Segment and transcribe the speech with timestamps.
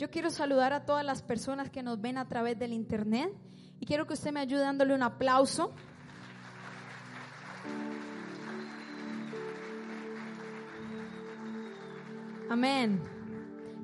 [0.00, 3.30] Yo quiero saludar a todas las personas que nos ven a través del internet
[3.78, 5.72] y quiero que usted me ayude dándole un aplauso.
[12.48, 13.02] Amén.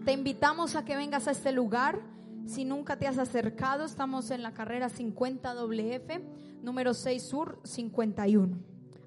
[0.07, 2.01] Te invitamos a que vengas a este lugar.
[2.47, 6.23] Si nunca te has acercado, estamos en la carrera 50 WF,
[6.63, 8.57] número 6 Sur 51.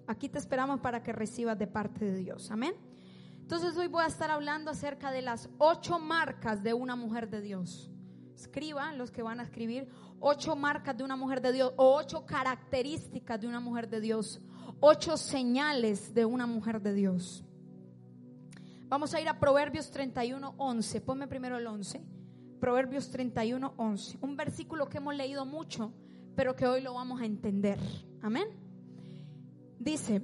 [0.05, 2.51] Aquí te esperamos para que recibas de parte de Dios.
[2.51, 2.75] Amén.
[3.51, 7.41] Entonces hoy voy a estar hablando acerca de las ocho marcas de una mujer de
[7.41, 7.89] Dios.
[8.35, 9.87] Escriban los que van a escribir
[10.19, 14.39] ocho marcas de una mujer de Dios o ocho características de una mujer de Dios,
[14.79, 17.43] ocho señales de una mujer de Dios.
[18.87, 21.01] Vamos a ir a Proverbios 31, 11.
[21.01, 22.03] Ponme primero el 11.
[22.59, 24.19] Proverbios 31, 11.
[24.21, 25.91] Un versículo que hemos leído mucho,
[26.35, 27.79] pero que hoy lo vamos a entender.
[28.21, 28.47] Amén.
[29.79, 30.21] Dice,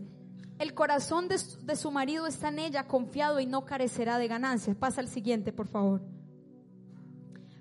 [0.57, 4.75] el corazón de, su marido está en ella confiado y no carecerá de ganancias.
[4.75, 6.01] Pasa al siguiente, por favor.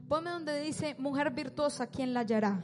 [0.09, 2.63] Ponme donde dice, mujer virtuosa, ¿quién la hallará?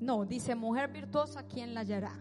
[0.00, 2.18] No, dice, mujer virtuosa, ¿quién la hallará?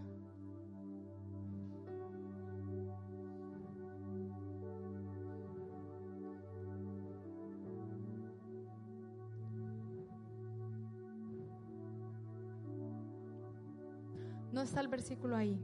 [14.80, 15.60] Está el versículo ahí.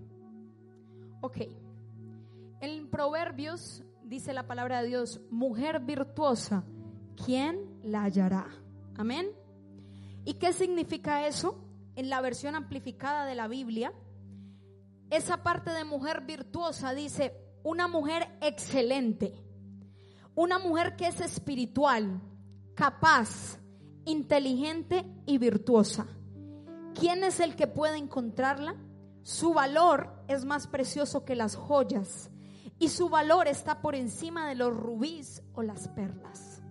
[1.21, 1.37] Ok.
[2.59, 6.65] En Proverbios dice la palabra de Dios, mujer virtuosa,
[7.25, 8.47] ¿quién la hallará?
[8.97, 9.27] Amén.
[10.25, 11.63] ¿Y qué significa eso?
[11.95, 13.93] En la versión amplificada de la Biblia,
[15.09, 19.33] esa parte de mujer virtuosa dice, una mujer excelente,
[20.35, 22.21] una mujer que es espiritual,
[22.75, 23.59] capaz,
[24.03, 26.05] inteligente y virtuosa.
[26.99, 28.75] ¿Quién es el que puede encontrarla?
[29.25, 32.29] Su valor es más precioso que las joyas
[32.77, 36.61] y su valor está por encima de los rubíes o las perlas.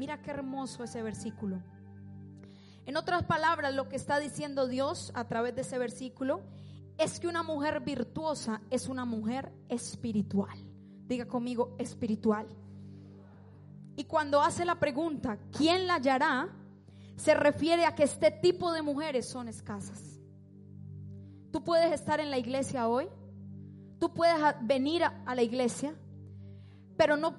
[0.00, 1.62] Mira qué hermoso ese versículo.
[2.86, 6.42] En otras palabras, lo que está diciendo Dios a través de ese versículo
[6.98, 10.58] es que una mujer virtuosa es una mujer espiritual.
[11.06, 12.48] Diga conmigo, espiritual.
[13.94, 16.48] Y cuando hace la pregunta, ¿quién la hallará?
[17.14, 20.11] Se refiere a que este tipo de mujeres son escasas.
[21.52, 23.08] Tú puedes estar en la iglesia hoy,
[23.98, 25.94] tú puedes venir a, la iglesia,
[26.96, 27.36] pero no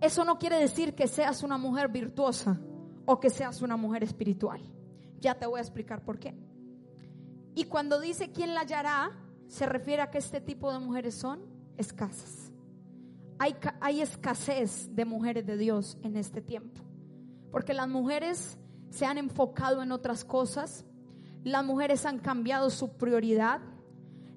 [0.00, 2.60] eso no quiere decir que seas una mujer virtuosa
[3.06, 4.62] o que seas una mujer espiritual.
[5.18, 6.34] Ya te voy a explicar por qué.
[7.56, 9.10] Y cuando dice quién la hallará,
[9.48, 11.40] se refiere a que este tipo de mujeres son
[11.76, 12.52] escasas.
[13.40, 16.82] Hay, hay escasez de mujeres de Dios en este tiempo.
[17.50, 18.58] Porque las mujeres
[18.90, 20.84] se han enfocado en otras cosas,
[21.44, 23.60] las mujeres han cambiado su prioridad,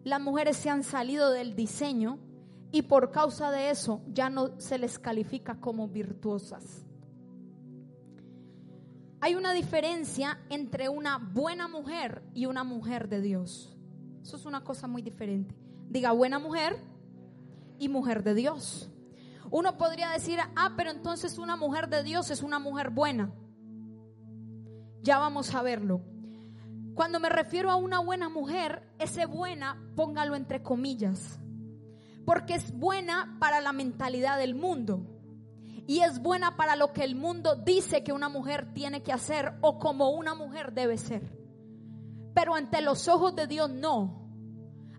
[0.04, 2.20] las mujeres se han salido del diseño
[2.72, 6.86] y por causa de eso ya no se les califica como virtuosas.
[9.22, 13.78] Hay una diferencia entre una buena mujer y una mujer de Dios.
[14.22, 15.56] Eso es una cosa muy diferente.
[15.90, 16.78] Diga buena mujer
[17.80, 18.90] y mujer de Dios.
[19.50, 23.32] Uno podría decir, ah, pero entonces una mujer de Dios es una mujer buena.
[25.02, 26.02] Ya vamos a verlo.
[26.96, 31.40] Cuando me refiero a una buena mujer, ese buena, póngalo entre comillas,
[32.26, 35.14] porque es buena para la mentalidad del mundo
[35.88, 39.54] y es buena para lo que el mundo dice que una mujer tiene que hacer
[39.62, 41.38] o como una mujer debe ser.
[42.34, 44.22] Pero ante los ojos de Dios no.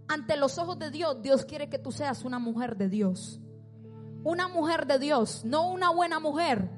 [0.07, 3.41] Ante los ojos de Dios, Dios quiere que tú seas una mujer de Dios.
[4.23, 6.71] Una mujer de Dios, no una buena mujer.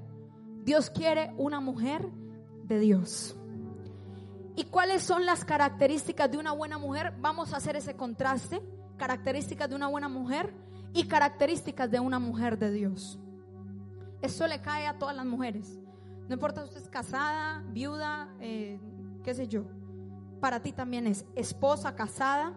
[0.63, 2.09] Dios quiere una mujer
[2.65, 3.36] de Dios.
[4.57, 7.13] ¿Y cuáles son las características de una buena mujer?
[7.21, 8.63] Vamos a hacer ese contraste.
[8.97, 10.55] Características de una buena mujer
[10.95, 13.19] y características de una mujer de Dios.
[14.23, 15.79] Eso le cae a todas las mujeres.
[16.27, 18.81] No importa si usted es casada, viuda, eh,
[19.23, 19.65] qué sé yo.
[20.41, 22.55] Para ti también es esposa, casada.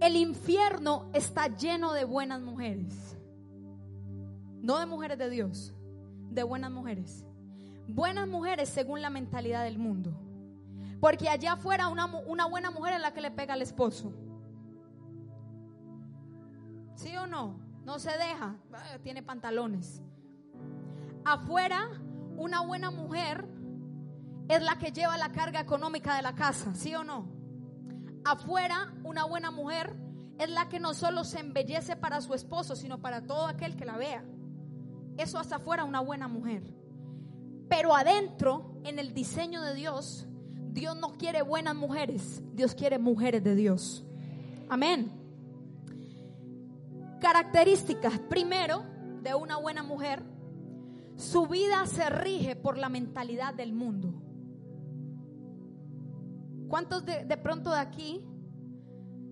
[0.00, 3.16] El infierno está lleno de buenas mujeres.
[4.60, 5.72] No de mujeres de Dios,
[6.30, 7.24] de buenas mujeres
[7.88, 10.12] buenas mujeres según la mentalidad del mundo.
[11.04, 14.14] Porque allá afuera una, una buena mujer es la que le pega al esposo.
[16.94, 17.60] ¿Sí o no?
[17.84, 18.56] No se deja,
[19.02, 20.02] tiene pantalones.
[21.26, 21.90] Afuera,
[22.38, 23.46] una buena mujer
[24.48, 27.28] es la que lleva la carga económica de la casa, ¿sí o no?
[28.24, 29.94] Afuera, una buena mujer
[30.38, 33.84] es la que no solo se embellece para su esposo, sino para todo aquel que
[33.84, 34.24] la vea.
[35.18, 36.62] Eso hasta afuera una buena mujer.
[37.68, 40.28] Pero adentro, en el diseño de Dios,
[40.74, 44.04] Dios no quiere buenas mujeres, Dios quiere mujeres de Dios.
[44.68, 45.08] Amén.
[47.20, 48.84] Características, primero,
[49.22, 50.24] de una buena mujer,
[51.16, 54.12] su vida se rige por la mentalidad del mundo.
[56.66, 58.26] ¿Cuántos de, de pronto de aquí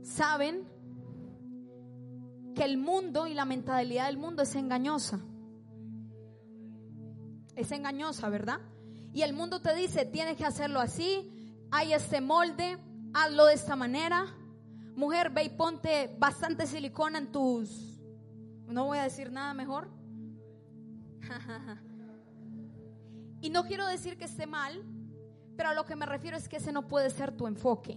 [0.03, 0.65] saben
[2.55, 5.19] que el mundo y la mentalidad del mundo es engañosa?
[7.57, 8.61] Es engañosa, ¿verdad?
[9.13, 11.32] Y el mundo te dice, tienes que hacerlo así,
[11.73, 12.79] hay este molde,
[13.15, 14.27] hazlo de esta manera.
[14.95, 17.99] Mujer, ve y ponte bastante silicona en tus...
[18.69, 19.89] No voy a decir nada mejor.
[23.41, 24.85] y no quiero decir que esté mal,
[25.57, 27.97] pero a lo que me refiero es que ese no puede ser tu enfoque.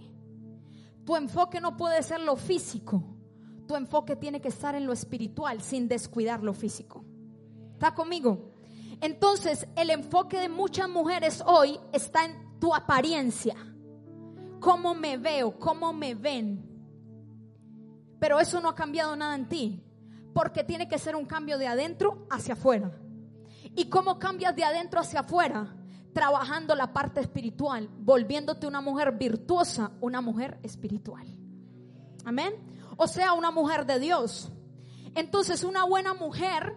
[1.04, 3.04] Tu enfoque no puede ser lo físico.
[3.68, 7.04] Tu enfoque tiene que estar en lo espiritual sin descuidar lo físico.
[7.74, 8.54] ¿Está conmigo?
[9.02, 13.54] Entonces, el enfoque de muchas mujeres hoy está en tu apariencia.
[14.60, 16.64] Cómo me veo, cómo me ven.
[18.18, 19.84] Pero eso no ha cambiado nada en ti,
[20.32, 22.98] porque tiene que ser un cambio de adentro hacia afuera.
[23.74, 25.76] ¿Y cómo cambias de adentro hacia afuera?
[26.14, 31.26] Trabajando la parte espiritual, volviéndote una mujer virtuosa, una mujer espiritual.
[32.24, 32.54] Amén.
[32.96, 34.50] O sea, una mujer de Dios.
[35.14, 36.76] Entonces, una buena mujer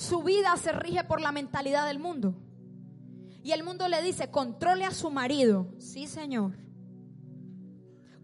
[0.00, 2.34] su vida se rige por la mentalidad del mundo.
[3.42, 5.72] Y el mundo le dice, controle a su marido.
[5.78, 6.52] Sí, Señor.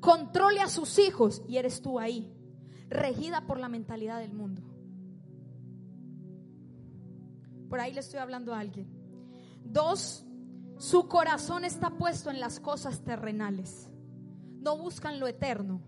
[0.00, 1.42] Controle a sus hijos.
[1.48, 2.32] Y eres tú ahí,
[2.88, 4.62] regida por la mentalidad del mundo.
[7.68, 8.88] Por ahí le estoy hablando a alguien.
[9.64, 10.24] Dos,
[10.78, 13.88] su corazón está puesto en las cosas terrenales.
[14.60, 15.80] No buscan lo eterno.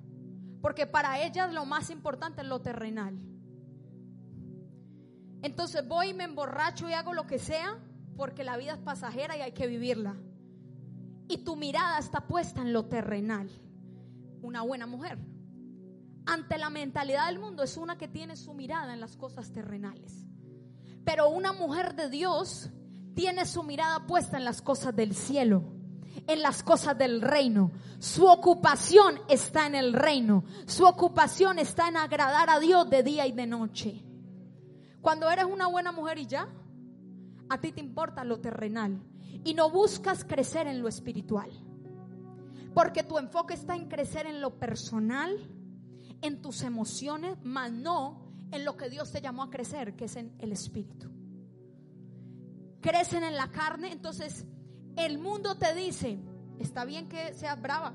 [0.62, 3.18] Porque para ellas lo más importante es lo terrenal.
[5.42, 7.78] Entonces voy y me emborracho y hago lo que sea
[8.18, 10.16] porque la vida es pasajera y hay que vivirla.
[11.28, 13.48] Y tu mirada está puesta en lo terrenal.
[14.42, 15.18] Una buena mujer.
[16.26, 20.26] Ante la mentalidad del mundo es una que tiene su mirada en las cosas terrenales.
[21.04, 22.70] Pero una mujer de Dios
[23.14, 25.62] tiene su mirada puesta en las cosas del cielo,
[26.26, 27.70] en las cosas del reino.
[28.00, 30.42] Su ocupación está en el reino.
[30.66, 34.04] Su ocupación está en agradar a Dios de día y de noche.
[35.00, 36.48] Cuando eres una buena mujer y ya,
[37.48, 39.02] a ti te importa lo terrenal
[39.44, 41.50] y no buscas crecer en lo espiritual.
[42.74, 45.36] Porque tu enfoque está en crecer en lo personal,
[46.22, 50.16] en tus emociones, mas no en lo que Dios te llamó a crecer, que es
[50.16, 51.10] en el espíritu.
[52.80, 54.46] Crecen en la carne, entonces
[54.96, 56.18] el mundo te dice,
[56.58, 57.94] está bien que seas brava,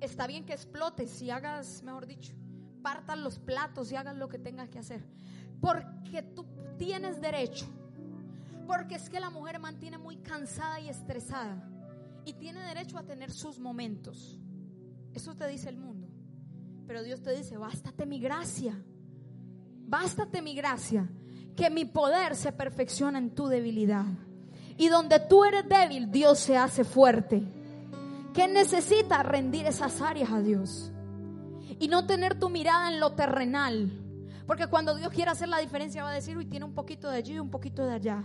[0.00, 2.34] está bien que explotes y hagas, mejor dicho,
[2.82, 5.04] partas los platos y hagas lo que tengas que hacer.
[5.60, 6.46] Porque tú
[6.76, 7.66] tienes derecho.
[8.68, 11.66] Porque es que la mujer mantiene muy cansada y estresada.
[12.26, 14.38] Y tiene derecho a tener sus momentos.
[15.14, 16.06] Eso te dice el mundo.
[16.86, 18.78] Pero Dios te dice, bástate mi gracia.
[19.86, 21.08] Bástate mi gracia.
[21.56, 24.04] Que mi poder se perfecciona en tu debilidad.
[24.76, 27.42] Y donde tú eres débil, Dios se hace fuerte.
[28.34, 30.92] Que necesitas rendir esas áreas a Dios.
[31.80, 34.04] Y no tener tu mirada en lo terrenal
[34.48, 37.18] porque cuando Dios quiere hacer la diferencia va a decir, uy, tiene un poquito de
[37.18, 38.24] allí y un poquito de allá.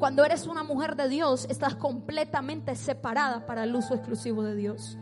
[0.00, 4.96] Cuando eres una mujer de Dios, estás completamente separada para el uso exclusivo de Dios.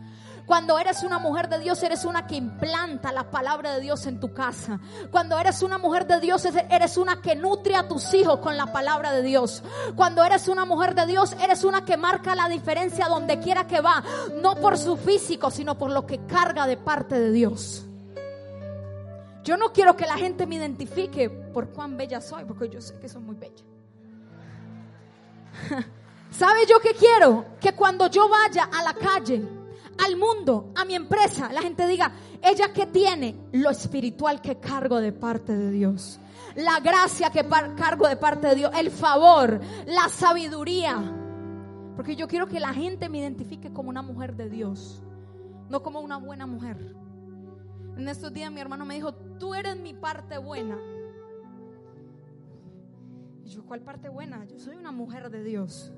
[0.45, 4.19] Cuando eres una mujer de Dios, eres una que implanta la palabra de Dios en
[4.19, 4.81] tu casa.
[5.09, 8.73] Cuando eres una mujer de Dios, eres una que nutre a tus hijos con la
[8.73, 9.63] palabra de Dios.
[9.95, 13.79] Cuando eres una mujer de Dios, eres una que marca la diferencia donde quiera que
[13.79, 14.03] va.
[14.41, 17.87] No por su físico, sino por lo que carga de parte de Dios.
[19.45, 22.99] Yo no quiero que la gente me identifique por cuán bella soy, porque yo sé
[22.99, 23.68] que soy muy bella.
[26.31, 27.45] ¿Sabe yo qué quiero?
[27.59, 29.43] Que cuando yo vaya a la calle,
[30.05, 32.11] al mundo, a mi empresa, la gente diga,
[32.41, 36.19] ella que tiene lo espiritual que cargo de parte de Dios,
[36.55, 41.15] la gracia que cargo de parte de Dios, el favor, la sabiduría.
[41.95, 45.01] Porque yo quiero que la gente me identifique como una mujer de Dios,
[45.69, 46.95] no como una buena mujer.
[47.97, 50.77] En estos días mi hermano me dijo, tú eres mi parte buena.
[53.49, 54.45] Yo, ¿cuál parte buena?
[54.45, 55.91] Yo soy una mujer de Dios.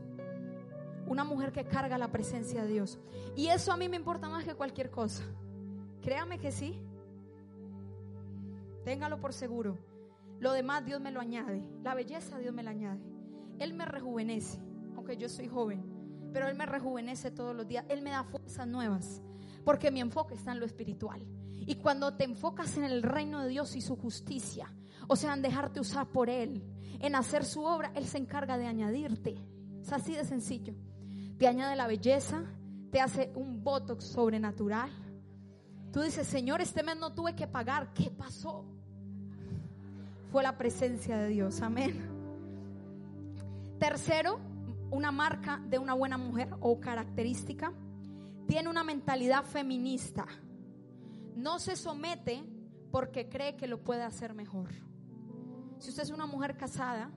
[1.06, 2.98] Una mujer que carga la presencia de Dios.
[3.36, 5.24] Y eso a mí me importa más que cualquier cosa.
[6.02, 6.82] Créame que sí.
[8.86, 9.78] Téngalo por seguro.
[10.40, 11.62] Lo demás Dios me lo añade.
[11.84, 13.02] La belleza Dios me la añade.
[13.60, 14.60] Él me rejuvenece,
[14.96, 15.84] aunque yo soy joven.
[16.32, 17.84] Pero Él me rejuvenece todos los días.
[17.90, 19.22] Él me da fuerzas nuevas.
[19.66, 21.28] Porque mi enfoque está en lo espiritual.
[21.54, 24.74] Y cuando te enfocas en el reino de Dios y su justicia,
[25.08, 26.64] o sea, en dejarte usar por Él,
[27.00, 29.36] en hacer su obra, Él se encarga de añadirte.
[29.82, 30.74] Es así de sencillo.
[31.38, 32.44] Te añade la belleza,
[32.92, 34.92] te hace un botox sobrenatural.
[35.92, 37.94] Tú dices, Señor, este mes no tuve que pagar.
[37.94, 38.66] ¿Qué pasó?
[40.32, 41.62] Fue la presencia de Dios.
[41.62, 42.10] Amén.
[43.80, 44.40] Tercero,
[44.92, 47.74] una marca de una buena mujer o característica,
[48.48, 50.26] tiene una mentalidad feminista.
[51.36, 52.44] No se somete
[52.92, 54.70] porque cree que lo puede hacer mejor.
[55.82, 57.10] Si usted es una mujer casada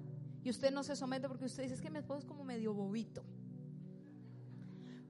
[0.42, 3.23] y usted no se somete porque usted dice que mi esposo es como medio bobito.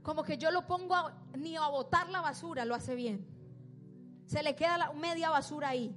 [0.02, 0.96] Como que yo lo pongo
[1.38, 3.24] ni a botar la basura, lo hace bien.
[4.26, 5.96] Se le queda la media basura ahí.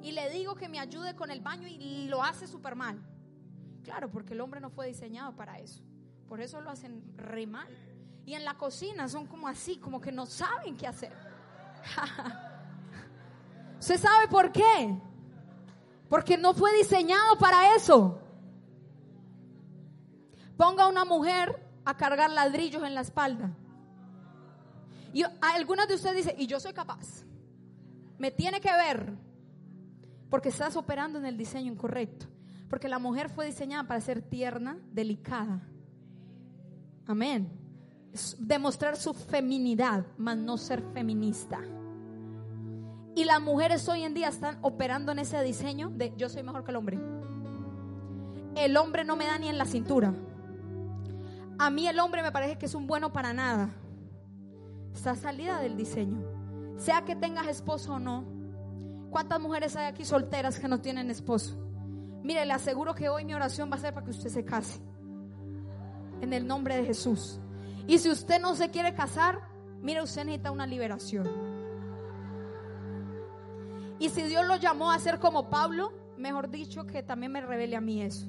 [0.00, 3.02] Y le digo que me ayude con el baño y lo hace súper mal.
[3.82, 5.82] Claro, porque el hombre no fue diseñado para eso.
[6.28, 7.68] Por eso lo hacen re mal.
[8.24, 11.12] Y en la cocina son como así, como que no saben qué hacer.
[13.80, 15.02] ¿Usted sabe por qué?
[16.12, 18.20] Porque no fue diseñado para eso.
[20.58, 23.56] Ponga a una mujer a cargar ladrillos en la espalda.
[25.14, 27.24] Y algunos de ustedes dicen, y yo soy capaz.
[28.18, 29.14] Me tiene que ver.
[30.28, 32.26] Porque estás operando en el diseño incorrecto.
[32.68, 35.66] Porque la mujer fue diseñada para ser tierna, delicada.
[37.06, 37.50] Amén.
[38.38, 41.58] demostrar su feminidad, mas no ser feminista.
[43.14, 46.64] Y las mujeres hoy en día están operando en ese diseño de yo soy mejor
[46.64, 46.98] que el hombre.
[48.56, 50.14] El hombre no me da ni en la cintura.
[51.58, 53.70] A mí el hombre me parece que es un bueno para nada.
[54.94, 56.22] Está salida del diseño.
[56.78, 58.24] Sea que tengas esposo o no.
[59.10, 61.56] ¿Cuántas mujeres hay aquí solteras que no tienen esposo?
[62.22, 64.80] Mire, le aseguro que hoy mi oración va a ser para que usted se case.
[66.22, 67.40] En el nombre de Jesús.
[67.86, 69.40] Y si usted no se quiere casar,
[69.82, 71.28] mire, usted necesita una liberación.
[74.02, 77.76] Y si Dios lo llamó a ser como Pablo, mejor dicho, que también me revele
[77.76, 78.26] a mí eso.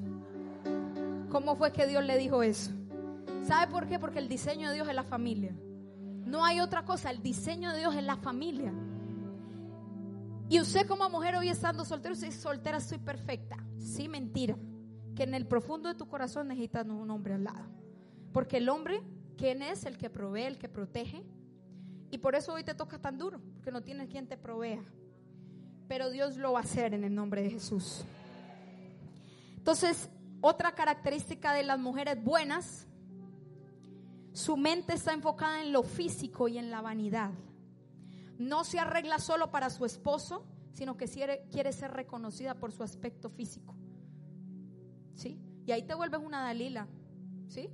[1.30, 2.70] ¿Cómo fue que Dios le dijo eso?
[3.42, 3.98] ¿Sabe por qué?
[3.98, 5.52] Porque el diseño de Dios es la familia.
[6.26, 8.72] No hay otra cosa, el diseño de Dios es la familia.
[10.48, 13.56] Y usted como mujer hoy estando soltero, usted soltera, soy perfecta.
[13.76, 14.56] Sí, mentira.
[15.16, 17.66] Que en el profundo de tu corazón necesitas un hombre al lado.
[18.32, 19.02] Porque el hombre,
[19.36, 19.86] ¿quién es?
[19.86, 21.24] El que provee, el que protege.
[22.12, 24.80] Y por eso hoy te toca tan duro, porque no tienes quien te provea
[25.88, 28.04] pero Dios lo va a hacer en el nombre de Jesús.
[29.56, 30.08] Entonces,
[30.40, 32.86] otra característica de las mujeres buenas,
[34.32, 37.30] su mente está enfocada en lo físico y en la vanidad.
[38.38, 43.30] No se arregla solo para su esposo, sino que quiere, ser reconocida por su aspecto
[43.30, 43.74] físico.
[45.14, 45.40] ¿Sí?
[45.66, 46.88] Y ahí te vuelves una Dalila.
[47.48, 47.70] ¿Sí?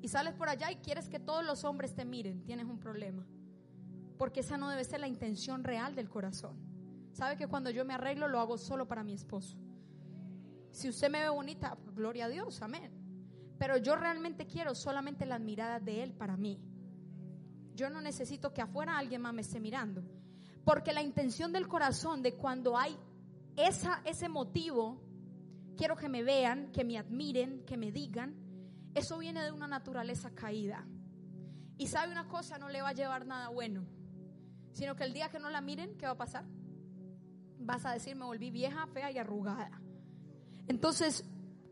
[0.00, 3.26] Y sales por allá y quieres que todos los hombres te miren, tienes un problema.
[4.16, 6.67] Porque esa no debe ser la intención real del corazón.
[7.12, 9.56] Sabe que cuando yo me arreglo lo hago solo para mi esposo.
[10.70, 12.92] Si usted me ve bonita, gloria a Dios, amén.
[13.58, 16.60] Pero yo realmente quiero solamente las miradas de Él para mí.
[17.74, 20.04] Yo no necesito que afuera alguien más me esté mirando.
[20.64, 22.96] Porque la intención del corazón de cuando hay
[23.56, 25.00] esa, ese motivo,
[25.76, 28.36] quiero que me vean, que me admiren, que me digan,
[28.94, 30.86] eso viene de una naturaleza caída.
[31.76, 33.86] Y sabe una cosa, no le va a llevar nada bueno.
[34.72, 36.44] Sino que el día que no la miren, ¿qué va a pasar?
[37.58, 39.80] Vas a decir, me volví vieja, fea y arrugada.
[40.66, 41.24] Entonces,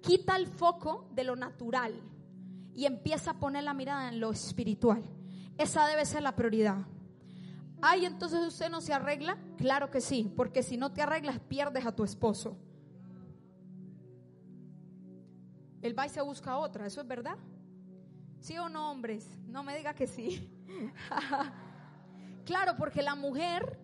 [0.03, 1.95] quita el foco de lo natural
[2.75, 5.03] y empieza a poner la mirada en lo espiritual.
[5.59, 6.87] Esa debe ser la prioridad.
[7.83, 9.39] Ay, entonces usted no se arregla.
[9.59, 12.57] Claro que sí, porque si no te arreglas, pierdes a tu esposo.
[15.83, 17.37] El va y se busca otra, ¿eso es verdad?
[18.41, 19.29] ¿Sí o no, hombres?
[19.47, 20.51] No me diga que sí.
[22.45, 23.79] claro, porque la mujer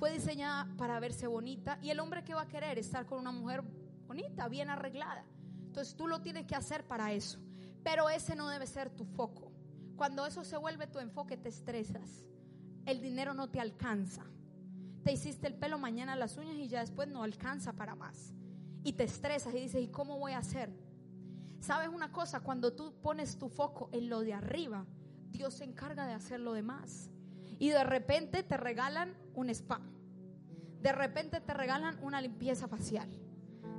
[0.00, 3.32] fue diseñada para verse bonita y el hombre que va a querer estar con una
[3.32, 3.62] mujer
[4.06, 5.26] bonita, bien arreglada.
[5.66, 7.38] Entonces tú lo tienes que hacer para eso.
[7.84, 9.52] Pero ese no debe ser tu foco.
[9.96, 12.24] Cuando eso se vuelve tu enfoque, te estresas.
[12.86, 14.24] El dinero no te alcanza.
[15.04, 18.32] Te hiciste el pelo mañana las uñas y ya después no alcanza para más.
[18.82, 20.70] Y te estresas y dices, ¿y cómo voy a hacer?
[21.60, 22.40] ¿Sabes una cosa?
[22.40, 24.86] Cuando tú pones tu foco en lo de arriba,
[25.28, 27.10] Dios se encarga de hacer lo demás
[27.60, 29.80] y de repente te regalan un spa.
[30.80, 33.08] De repente te regalan una limpieza facial.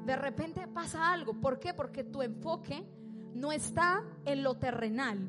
[0.05, 1.33] de repente pasa algo.
[1.33, 1.73] ¿Por qué?
[1.73, 2.83] Porque tu enfoque
[3.35, 5.19] no está en lo terrenal,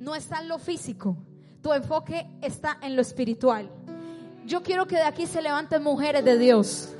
[0.00, 1.16] no está en lo físico.
[1.62, 3.70] Tu enfoque está en lo espiritual.
[4.44, 6.94] Yo quiero que de aquí se levanten mujeres de Dios.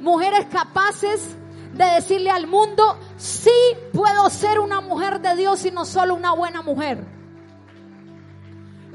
[0.00, 1.36] Mujeres capaces
[1.74, 3.50] de decirle al mundo, sí
[3.92, 7.19] puedo ser una mujer de Dios y no solo una buena mujer.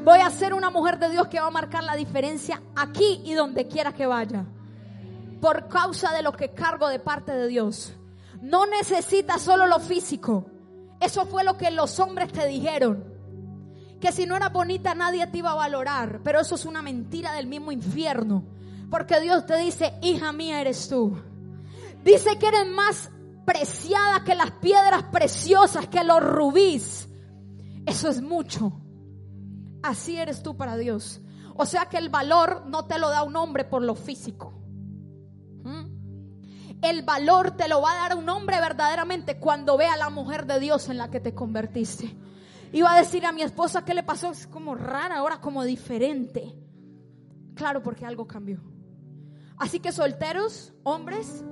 [0.05, 3.33] Voy a ser una mujer de Dios que va a marcar la diferencia aquí y
[3.33, 4.45] donde quiera que vaya.
[5.41, 7.91] Por causa de lo que cargo de parte de Dios.
[8.39, 10.45] No necesitas solo lo físico.
[11.01, 13.03] Eso fue lo que los hombres te dijeron.
[13.99, 16.21] Que si no era bonita nadie te iba a valorar.
[16.23, 18.43] Pero eso es una mentira del mismo infierno.
[18.91, 21.17] Porque Dios te dice, hija mía eres tú.
[22.03, 23.09] Dice que eres más
[23.43, 27.09] preciada que las piedras preciosas, que los rubíes.
[27.87, 28.84] Eso es mucho.
[29.85, 31.21] Así eres tú para Dios.
[31.55, 34.51] O sea que el valor no te lo da un hombre por lo físico.
[35.63, 36.81] ¿Mm?
[36.81, 40.47] El valor te lo va a dar un hombre verdaderamente cuando vea a la mujer
[40.47, 42.17] de Dios en la que te convertiste.
[42.73, 46.57] Iba a decir a mi esposa qué le pasó, es como rara, ahora como diferente.
[47.53, 48.63] Claro, porque algo cambió.
[49.55, 51.45] Así que solteros, hombres,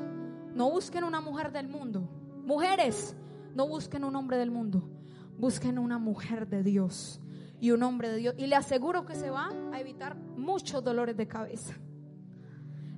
[0.56, 2.10] no busquen una mujer del mundo.
[2.44, 3.16] Mujeres,
[3.54, 4.90] no busquen un hombre del mundo.
[5.38, 7.23] Busquen una mujer de Dios
[7.60, 8.36] y un hombre de Dios.
[8.38, 11.76] Y le aseguro que se va a evitar muchos dolores de cabeza.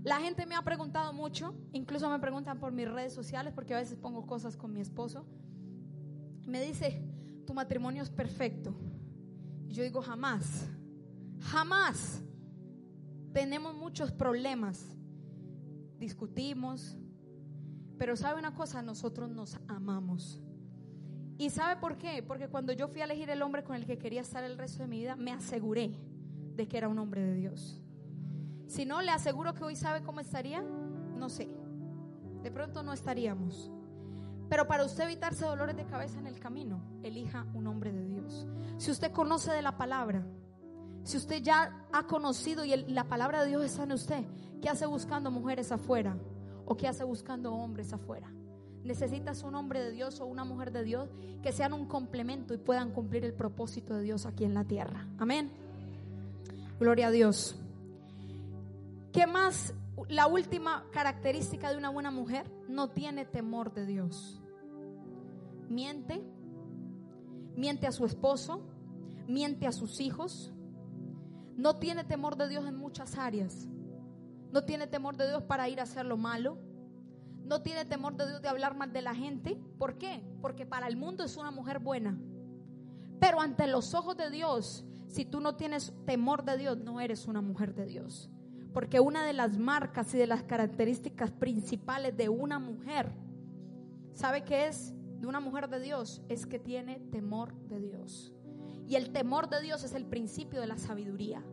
[0.04, 3.78] La gente me ha preguntado mucho, incluso me preguntan por mis redes sociales, porque a
[3.78, 5.26] veces pongo cosas con mi esposo.
[6.46, 7.02] Me dice,
[7.48, 8.76] tu matrimonio es perfecto.
[9.68, 10.68] Y yo digo, jamás,
[11.40, 12.22] jamás.
[13.34, 14.96] Tenemos muchos problemas.
[15.98, 16.98] Discutimos,
[17.98, 20.40] pero sabe una cosa, nosotros nos amamos.
[21.38, 22.24] ¿Y sabe por qué?
[22.24, 24.84] Porque cuando yo fui a elegir el hombre con el que quería estar el resto
[24.84, 25.92] de mi vida, me aseguré
[26.56, 27.82] de que era un hombre de Dios.
[28.68, 31.50] Si no, le aseguro que hoy sabe cómo estaría, no sé.
[32.42, 33.72] De pronto no estaríamos.
[34.50, 38.48] Pero para usted evitarse dolores de cabeza en el camino, elija un hombre de Dios.
[38.78, 40.26] Si usted conoce de la palabra,
[41.04, 44.24] si usted ya ha conocido y la palabra de Dios está en usted,
[44.62, 46.18] ¿qué hace buscando mujeres afuera?
[46.66, 48.32] ¿O qué hace buscando hombres afuera?
[48.86, 51.10] Necesitas un hombre de Dios o una mujer de Dios
[51.42, 55.08] que sean un complemento y puedan cumplir el propósito de Dios aquí en la tierra.
[55.18, 55.52] Amén.
[56.80, 57.56] Gloria a Dios.
[59.12, 59.74] ¿Qué más?
[60.08, 64.40] La última característica de una buena mujer, no tiene temor de Dios.
[65.68, 66.22] Miente,
[67.56, 68.68] miente a su esposo,
[69.28, 70.54] miente a sus hijos.
[71.58, 73.68] No tiene temor de Dios en muchas áreas.
[74.52, 76.60] No tiene temor de Dios para ir a hacer lo malo.
[77.46, 79.58] No tiene temor de Dios de hablar mal de la gente.
[79.78, 80.24] ¿Por qué?
[80.42, 82.18] Porque para el mundo es una mujer buena.
[83.20, 87.28] Pero ante los ojos de Dios, si tú no tienes temor de Dios, no eres
[87.28, 88.30] una mujer de Dios.
[88.74, 93.14] Porque una de las marcas y de las características principales de una mujer,
[94.14, 94.94] ¿sabe qué es?
[95.20, 98.34] De una mujer de Dios, es que tiene temor de Dios.
[98.86, 101.44] Y el temor de Dios es el principio de la sabiduría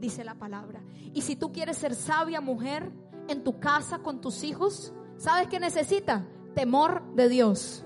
[0.00, 0.82] dice la palabra.
[1.14, 2.92] Y si tú quieres ser sabia mujer
[3.28, 6.26] en tu casa con tus hijos, ¿sabes qué necesita?
[6.54, 7.84] Temor de Dios.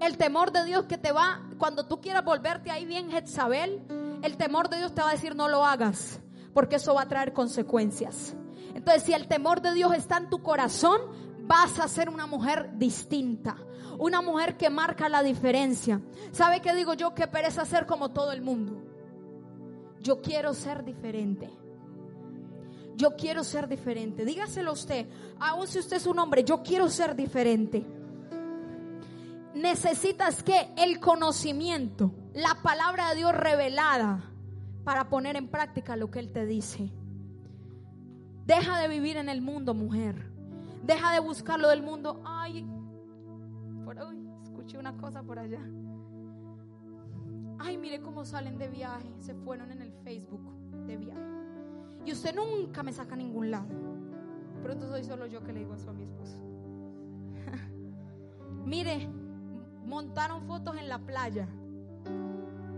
[0.00, 3.82] El temor de Dios que te va, cuando tú quieras volverte ahí bien Jezabel,
[4.22, 6.20] el temor de Dios te va a decir no lo hagas,
[6.52, 8.34] porque eso va a traer consecuencias.
[8.74, 11.00] Entonces, si el temor de Dios está en tu corazón,
[11.46, 13.56] vas a ser una mujer distinta,
[13.98, 16.02] una mujer que marca la diferencia.
[16.32, 17.14] ¿Sabe qué digo yo?
[17.14, 18.82] Que pereza ser como todo el mundo.
[20.00, 21.50] Yo quiero ser diferente.
[22.96, 24.24] Yo quiero ser diferente.
[24.24, 25.06] Dígaselo usted,
[25.38, 27.84] aun si usted es un hombre, yo quiero ser diferente.
[29.54, 34.30] Necesitas que el conocimiento, la palabra de Dios revelada
[34.84, 36.90] para poner en práctica lo que Él te dice.
[38.46, 40.30] Deja de vivir en el mundo, mujer.
[40.82, 42.22] Deja de buscar lo del mundo.
[42.24, 42.66] Ay,
[43.84, 45.60] por hoy escuché una cosa por allá
[47.58, 50.40] ay, mire cómo salen de viaje, se fueron en el Facebook
[50.86, 51.35] de viaje.
[52.06, 53.66] Y usted nunca me saca a ningún lado.
[54.62, 56.38] Pero entonces soy solo yo que le digo eso a mi esposo.
[58.64, 59.08] mire,
[59.84, 61.46] montaron fotos en la playa.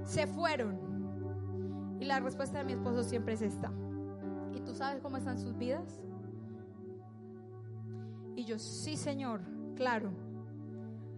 [0.02, 0.76] Se fueron.
[2.00, 3.70] Y la respuesta de mi esposo siempre es esta.
[4.54, 6.00] ¿Y tú sabes cómo están sus vidas?
[8.34, 9.42] Y yo, sí, Señor,
[9.76, 10.10] claro.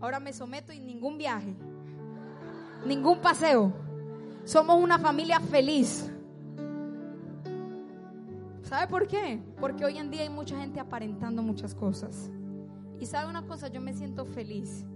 [0.01, 1.57] Ahora me someto y ningún viaje
[2.85, 3.73] ningún paseo.
[4.45, 6.11] Somos una familia feliz.
[8.71, 9.43] ¿Sabe por qué?
[9.59, 12.31] Porque hoy en día hay mucha gente aparentando muchas cosas.
[13.01, 14.87] Y sabe una cosa, yo me siento feliz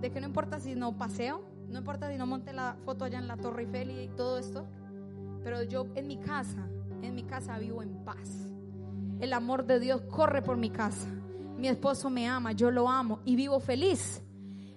[0.00, 3.20] de que no importa si no paseo, no importa si no monte la foto allá
[3.20, 4.66] en la Torre Eiffel y todo esto,
[5.44, 6.68] pero yo en mi casa,
[7.02, 8.48] en mi casa vivo en paz.
[9.20, 11.06] El amor de Dios corre por mi casa.
[11.56, 14.24] mi esposo me ama, yo lo amo y vivo feliz.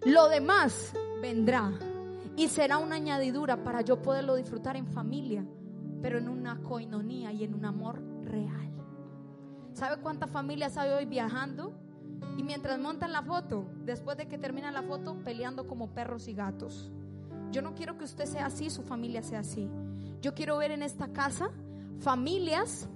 [0.06, 1.72] Lo demás vendrá
[2.36, 5.44] y será una añadidura para yo poderlo disfrutar en familia,
[6.04, 8.72] pero en una coinonía y en un amor real.
[9.74, 11.74] ¿Sabe cuántas familias hay hoy viajando?
[12.38, 16.34] Y mientras montan la foto, después de que termina la foto, peleando como perros y
[16.34, 16.92] gatos.
[17.52, 19.70] Yo no quiero que usted sea así, su familia sea así.
[20.22, 21.50] Yo quiero ver en esta casa
[22.00, 22.88] familias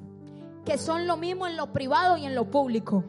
[0.65, 3.03] que son lo mismo en lo privado y en lo público.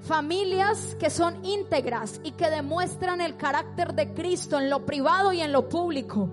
[0.00, 5.40] Familias que son íntegras y que demuestran el carácter de Cristo en lo privado y
[5.40, 6.28] en lo público.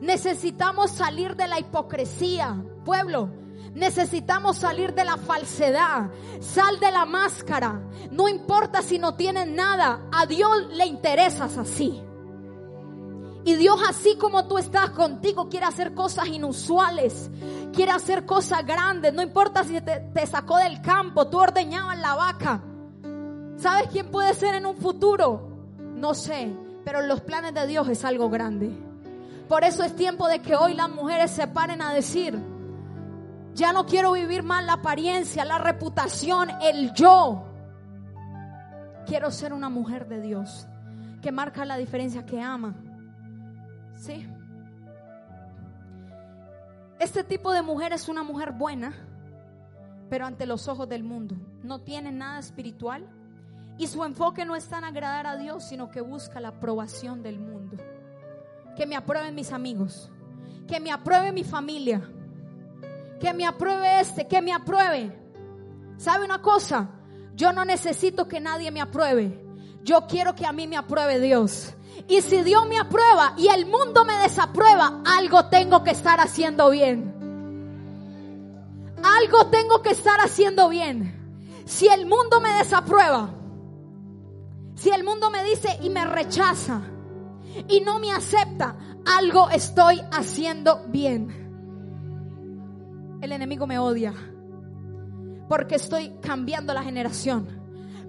[0.00, 3.41] Necesitamos salir de la hipocresía, pueblo.
[3.74, 6.10] Necesitamos salir de la falsedad.
[6.40, 7.80] Sal de la máscara.
[8.10, 10.02] No importa si no tienes nada.
[10.12, 12.02] A Dios le interesas así.
[13.44, 17.28] Y Dios así como tú estás contigo quiere hacer cosas inusuales,
[17.72, 22.62] quiere hacer cosas grandes, no importa si te, sacó del campo, tú ordeñabas la vaca.
[23.56, 25.48] ¿Sabes quién puede ser en un futuro?
[25.96, 26.52] No sé,
[26.84, 28.70] pero los planes de Dios es algo grande.
[29.48, 32.38] Por eso es tiempo de que hoy las mujeres se paren a decir,
[33.54, 37.44] ya no quiero vivir más la apariencia, la reputación, el yo.
[39.06, 40.66] Quiero ser una mujer de Dios
[41.20, 42.74] que marca la diferencia, que ama
[43.96, 44.26] ¿Sí?
[46.98, 48.94] Este tipo de mujer es una mujer buena,
[50.08, 51.36] pero ante los ojos del mundo.
[51.62, 53.08] No tiene nada espiritual
[53.78, 57.38] y su enfoque no está en agradar a Dios, sino que busca la aprobación del
[57.38, 57.76] mundo.
[58.76, 60.10] Que me aprueben mis amigos,
[60.66, 62.02] que me apruebe mi familia,
[63.22, 65.16] que me apruebe este, que me apruebe.
[65.96, 66.90] ¿Sabe una cosa?
[67.36, 69.40] Yo no necesito que nadie me apruebe.
[69.84, 71.72] Yo quiero que a mí me apruebe Dios.
[72.08, 76.68] Y si Dios me aprueba y el mundo me desaprueba, algo tengo que estar haciendo
[76.70, 77.14] bien.
[79.04, 81.62] Algo tengo que estar haciendo bien.
[81.64, 83.30] Si el mundo me desaprueba,
[84.74, 86.82] si el mundo me dice y me rechaza
[87.68, 91.41] y no me acepta, algo estoy haciendo bien.
[93.22, 94.12] El enemigo me odia
[95.48, 97.62] porque estoy cambiando la generación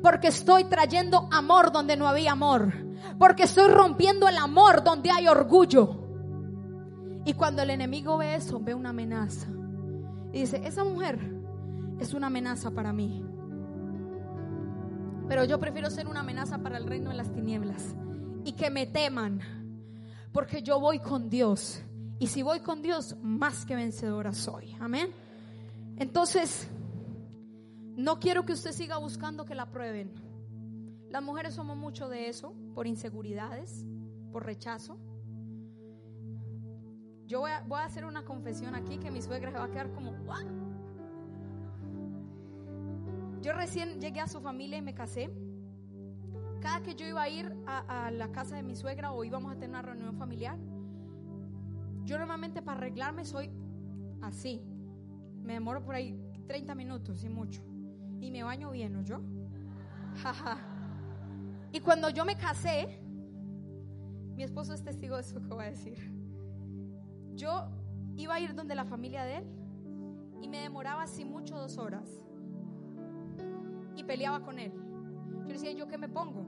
[0.04, 2.74] porque estoy trayendo amor donde no había amor.
[3.18, 6.02] Porque estoy rompiendo el amor donde hay orgullo.
[7.24, 9.48] Y cuando el enemigo ve eso, ve una amenaza.
[10.34, 11.20] Y dice, esa mujer
[12.02, 13.26] es una amenaza para mí.
[15.30, 17.96] Pero yo prefiero ser una amenaza para el reino de las tinieblas.
[18.44, 19.40] Y que me teman.
[20.34, 21.82] Porque yo voy con Dios.
[22.24, 24.78] Y si voy con Dios, más que vencedora soy.
[24.80, 25.12] Amén.
[25.98, 26.70] Entonces...
[27.98, 30.10] No quiero que usted siga buscando que la prueben.
[31.10, 33.86] Las mujeres somos mucho de eso, por inseguridades,
[34.32, 34.98] por rechazo.
[37.28, 40.14] Yo voy a, hacer una confesión aquí que mi suegra se va a quedar como...
[43.42, 45.30] Yo recién llegué a su familia y me casé.
[46.62, 49.56] Cada que yo iba a ir a la casa de mi suegra o íbamos a
[49.56, 50.58] tener una reunión familiar,
[52.06, 53.50] yo normalmente para arreglarme soy
[54.22, 54.62] así.
[55.42, 57.62] Me demoro por ahí 30 minutos y mucho
[58.20, 59.20] y me baño bien, ¿no yo?
[61.74, 63.00] y cuando yo me casé,
[64.36, 65.98] mi esposo es testigo de eso que voy a decir.
[67.36, 67.68] Yo
[68.16, 69.46] iba a ir donde la familia de él
[70.42, 72.22] y me demoraba así mucho dos horas
[73.96, 74.72] y peleaba con él.
[75.42, 76.46] Yo le decía, ¿yo qué me pongo?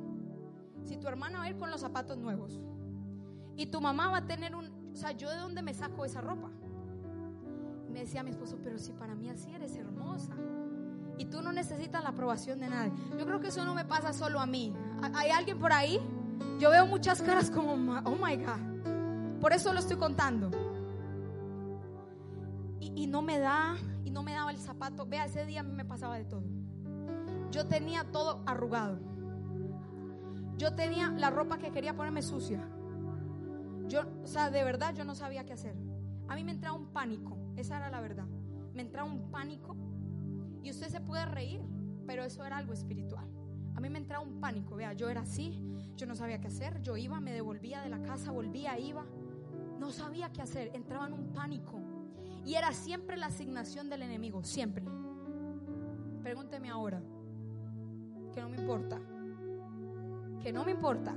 [0.84, 2.60] Si tu hermana va a ir con los zapatos nuevos
[3.56, 4.70] y tu mamá va a tener un...
[4.96, 6.50] O sea, ¿yo de dónde me saco esa ropa?
[7.96, 10.34] me decía mi esposo, pero si para mí así eres hermosa
[11.18, 12.92] y tú no necesitas la aprobación de nadie.
[13.18, 14.74] Yo creo que eso no me pasa solo a mí.
[15.14, 16.02] ¿Hay alguien por ahí?
[16.60, 17.72] Yo veo muchas caras como,
[18.04, 19.40] oh my God.
[19.40, 20.52] Por eso lo estoy contando.
[22.82, 25.06] Y, no me da, y no me daba el zapato.
[25.06, 26.44] Vea, ese día a mí me pasaba de todo.
[27.50, 29.00] Yo tenía todo arrugado.
[30.58, 32.62] Yo tenía la ropa que quería ponerme sucia.
[33.88, 35.76] Yo, o sea, de verdad yo no sabía qué hacer.
[36.28, 38.26] A mí me entraba un pánico, esa era la verdad.
[38.74, 39.76] Me entraba un pánico
[40.64, 41.62] y usted se puede reír,
[42.08, 43.28] pero eso era algo espiritual.
[43.76, 45.62] A mí me entraba un pánico, vea, yo era así,
[45.96, 49.06] yo no sabía qué hacer, yo iba, me devolvía de la casa, volvía, iba,
[49.80, 51.82] no sabía qué hacer, entraba en un pánico.
[52.46, 54.86] Y era siempre la asignación del enemigo, siempre.
[56.24, 57.02] Pregúnteme ahora,
[58.34, 59.00] que no me importa,
[60.42, 61.16] que no me importa.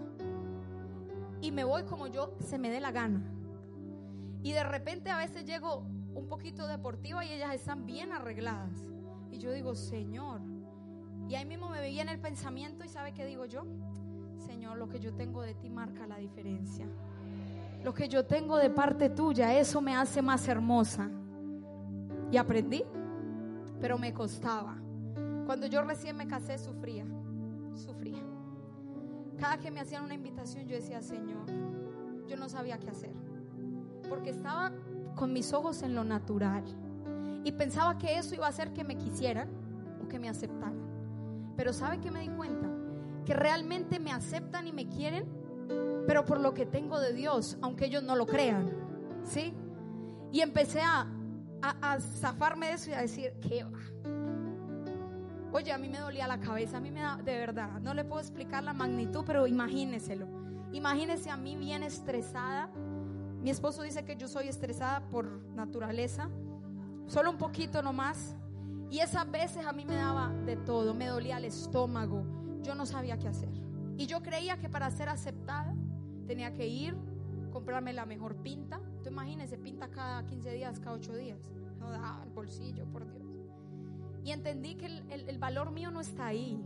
[1.40, 3.22] Y me voy como yo se me dé la gana.
[4.42, 8.92] Y de repente a veces llego un poquito deportiva y ellas están bien arregladas.
[9.30, 10.40] Y yo digo, Señor.
[11.28, 13.64] Y ahí mismo me veía en el pensamiento y ¿sabe qué digo yo?
[14.38, 16.86] Señor, lo que yo tengo de ti marca la diferencia.
[17.84, 21.10] Lo que yo tengo de parte tuya, eso me hace más hermosa.
[22.30, 22.84] Y aprendí,
[23.80, 24.76] pero me costaba.
[25.46, 27.04] Cuando yo recién me casé, sufría.
[29.38, 31.46] Cada que me hacían una invitación yo decía, Señor,
[32.26, 33.12] yo no sabía qué hacer.
[34.08, 34.72] Porque estaba
[35.14, 36.64] con mis ojos en lo natural.
[37.44, 39.48] Y pensaba que eso iba a hacer que me quisieran
[40.02, 40.78] o que me aceptaran.
[41.56, 42.68] Pero ¿sabe qué me di cuenta?
[43.24, 45.26] Que realmente me aceptan y me quieren,
[46.06, 48.70] pero por lo que tengo de Dios, aunque ellos no lo crean.
[49.24, 49.54] ¿Sí?
[50.32, 51.06] Y empecé a,
[51.62, 54.17] a, zafarme de eso y a decir, ¿qué va?
[55.50, 58.04] Oye, a mí me dolía la cabeza, a mí me da, de verdad, no le
[58.04, 60.26] puedo explicar la magnitud, pero imagíneselo.
[60.72, 62.70] Imagínese a mí bien estresada.
[63.40, 66.28] Mi esposo dice que yo soy estresada por naturaleza,
[67.06, 68.36] solo un poquito nomás.
[68.90, 72.24] Y esas veces a mí me daba de todo, me dolía el estómago,
[72.62, 73.50] yo no sabía qué hacer.
[73.96, 75.74] Y yo creía que para ser aceptada
[76.26, 76.94] tenía que ir,
[77.50, 78.80] comprarme la mejor pinta.
[79.02, 81.50] Tú imagínese, pinta cada 15 días, cada 8 días.
[81.78, 83.27] No da el bolsillo, por Dios.
[84.28, 86.62] Y entendí que el, valor mío no está ahí.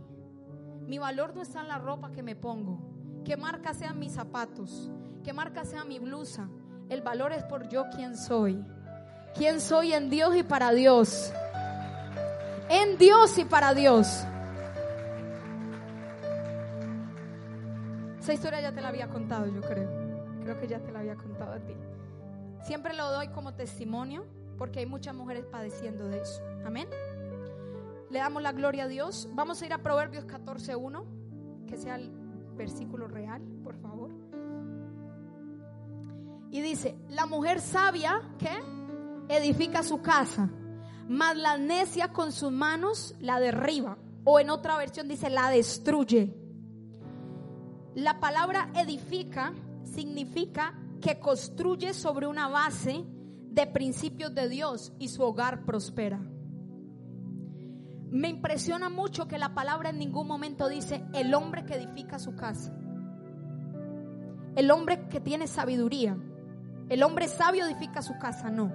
[0.85, 2.77] Mi valor no está en la ropa que me pongo.
[3.23, 4.91] Que marca sean mis zapatos.
[5.23, 6.49] Que marca sea mi blusa.
[6.89, 8.61] El valor es por yo quien soy.
[9.33, 11.31] Quién soy en Dios y para Dios.
[12.67, 14.25] En Dios y para Dios.
[18.19, 19.89] Esa historia ya te la había contado, yo creo.
[20.41, 21.77] Creo que ya te la había contado a ti.
[22.63, 24.25] Siempre lo doy como testimonio
[24.57, 26.43] porque hay muchas mujeres padeciendo de eso.
[26.65, 26.89] Amén.
[28.13, 29.27] Le damos la gloria a Dios.
[29.33, 32.11] Vamos a ir a Proverbios 14.1, que sea el
[32.55, 34.11] versículo real, por favor.
[36.51, 38.51] Y dice, la mujer sabia, ¿qué?
[39.29, 40.47] Edifica su casa,
[41.09, 43.97] mas la necia con sus manos la derriba.
[44.25, 46.37] O en otra versión dice, la destruye.
[47.95, 53.03] La palabra edifica significa que construye sobre una base
[53.49, 56.19] de principios de Dios y su hogar prospera.
[58.13, 62.35] Me impresiona mucho que la palabra en ningún momento dice el hombre que edifica su
[62.35, 62.71] casa.
[64.55, 66.15] El hombre que tiene sabiduría.
[66.89, 68.71] El hombre sabio edifica su casa, no.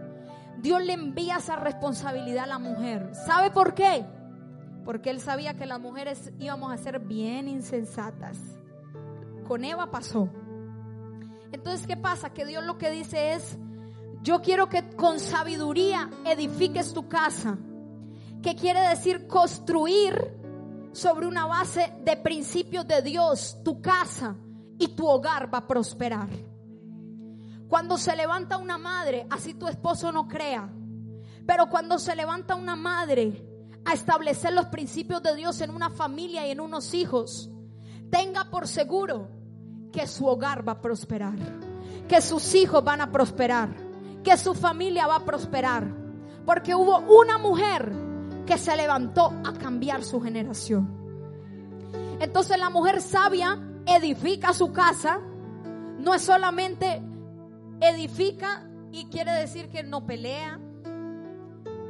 [0.61, 3.13] Dios le envía esa responsabilidad a la mujer.
[3.15, 4.05] ¿Sabe por qué?
[4.85, 8.41] Porque él sabía que las mujeres íbamos a ser bien insensatas.
[9.47, 10.29] Con Eva pasó.
[11.53, 12.31] Entonces, ¿qué pasa?
[12.31, 13.57] Que Dios lo que dice es,
[14.21, 17.57] yo quiero que con sabiduría edifiques tu casa
[18.43, 20.39] que quiere decir construir
[20.93, 24.37] sobre una base de principios de Dios, tu casa
[24.79, 26.29] y tu hogar va a prosperar.
[27.69, 30.73] Cuando se levanta una madre, así tu esposo no crea,
[31.47, 33.45] pero cuando se levanta una madre
[33.85, 37.51] a establecer los principios de Dios en una familia y en unos hijos,
[38.11, 39.29] tenga por seguro
[39.93, 41.37] que su hogar va a prosperar,
[42.09, 43.75] que sus hijos van a prosperar,
[44.23, 45.95] que su familia va a prosperar,
[46.47, 48.08] porque hubo una mujer
[48.49, 50.89] que se levantó a cambiar su generación.
[52.19, 55.21] Entonces la mujer sabia edifica su casa,
[55.99, 57.03] no es solamente
[57.79, 60.59] edifica y quiere decir que no pelea,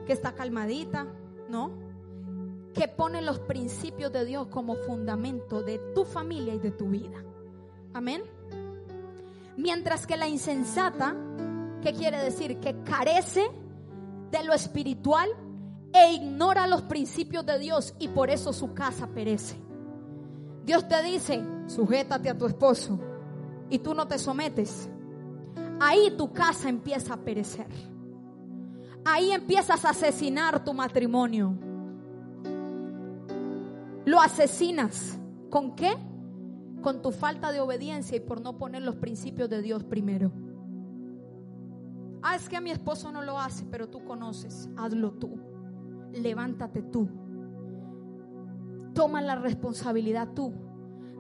[0.05, 1.07] que está calmadita,
[1.49, 1.71] no,
[2.75, 7.23] que pone los principios de Dios como fundamento de tu familia y de tu vida.
[7.95, 8.21] Amén.
[9.57, 11.15] Mientras que la insensata,
[11.83, 12.59] ¿qué quiere decir?
[12.59, 13.49] Que carece
[14.33, 15.29] de lo espiritual
[15.93, 19.57] e ignora los principios de Dios y por eso su casa perece.
[20.65, 22.99] Dios te dice, sujétate a tu esposo
[23.71, 24.91] y tú no te sometes.
[25.81, 27.69] Ahí tu casa empieza a perecer.
[29.05, 31.57] Ahí empiezas a asesinar tu matrimonio.
[34.05, 35.19] Lo asesinas.
[35.51, 35.97] ¿Con qué?
[36.83, 40.31] Con tu falta de obediencia y por no poner los principios de Dios primero.
[42.23, 44.69] Ah, es que mi esposo no lo hace, pero tú conoces.
[44.77, 45.48] Hazlo tú
[46.13, 47.09] levántate tú.
[48.95, 50.53] Toma la responsabilidad tú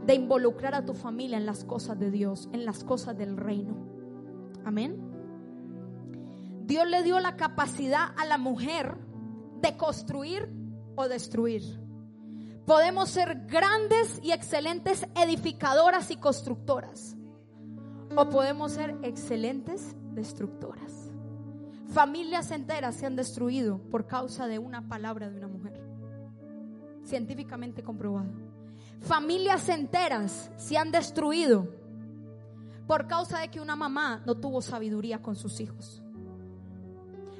[0.05, 3.77] de involucrar a tu familia en las cosas de Dios, en las cosas del reino.
[4.65, 5.09] Amén.
[6.65, 8.97] Dios le dio la capacidad a la mujer
[9.63, 10.51] de construir
[10.97, 11.63] o destruir.
[12.67, 17.17] Podemos ser grandes y excelentes edificadoras y constructoras.
[18.17, 21.08] O podemos ser excelentes destructoras.
[21.89, 25.81] Familias enteras se han destruido por causa de una palabra de una mujer.
[27.03, 28.29] Científicamente comprobado.
[29.01, 31.67] Familias enteras se han destruido
[32.87, 36.03] por causa de que una mamá no tuvo sabiduría con sus hijos.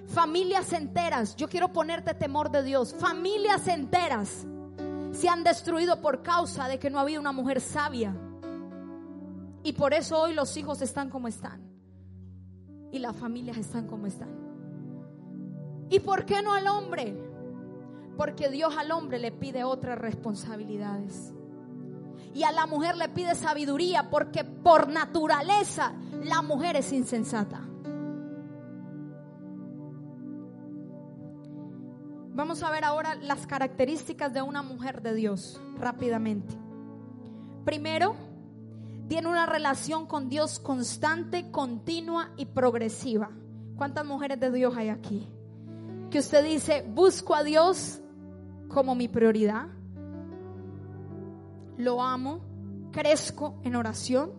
[0.07, 2.95] Familias enteras, yo quiero ponerte temor de Dios.
[2.95, 4.47] Familias enteras
[5.13, 8.17] se han destruido por causa de que no había una mujer sabia.
[9.63, 11.68] Y por eso hoy los hijos están como están
[12.93, 14.29] y las familias están como están.
[15.91, 17.17] ¿Y por qué no al hombre?
[18.17, 21.33] Porque Dios al hombre le pide otras responsabilidades.
[22.35, 25.93] Y a la mujer le pide sabiduría porque por naturaleza
[26.25, 27.63] la mujer es insensata.
[32.35, 36.55] Vamos a ver ahora las características de una mujer de Dios rápidamente.
[37.65, 38.15] Primero,
[39.09, 43.31] tiene una relación con Dios constante, continua y progresiva.
[43.77, 45.27] ¿Cuántas mujeres de Dios hay aquí?
[46.11, 48.01] Que usted dice, busco a Dios
[48.69, 49.67] como mi prioridad.
[51.79, 52.41] Lo amo,
[52.93, 54.33] crezco en oración.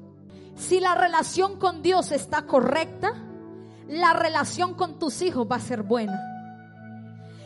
[0.56, 3.14] Si la relación con Dios está correcta,
[3.88, 6.20] la relación con tus hijos va a ser buena.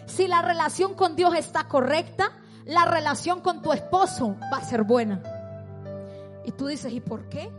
[0.08, 2.32] Si la relación con Dios está correcta,
[2.66, 5.22] la relación con tu esposo va a ser buena.
[6.46, 7.52] Y tú dices, ¿y por qué?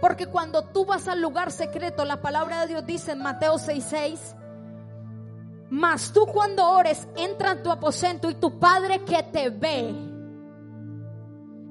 [0.00, 4.36] Porque cuando tú vas al lugar secreto, la palabra de Dios dice en Mateo 6:6,
[5.70, 9.88] mas tú cuando ores, entra en tu aposento y tu Padre que te ve,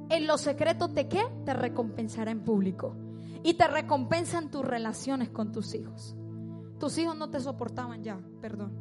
[0.09, 1.23] en lo secreto te qué?
[1.45, 2.95] Te recompensará en público.
[3.43, 6.15] Y te recompensa en tus relaciones con tus hijos.
[6.79, 8.73] Tus hijos no te soportaban ya, perdón.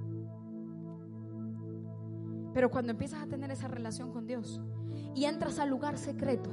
[2.55, 4.61] Pero cuando empiezas a tener esa relación con Dios
[5.15, 6.51] y entras al lugar secreto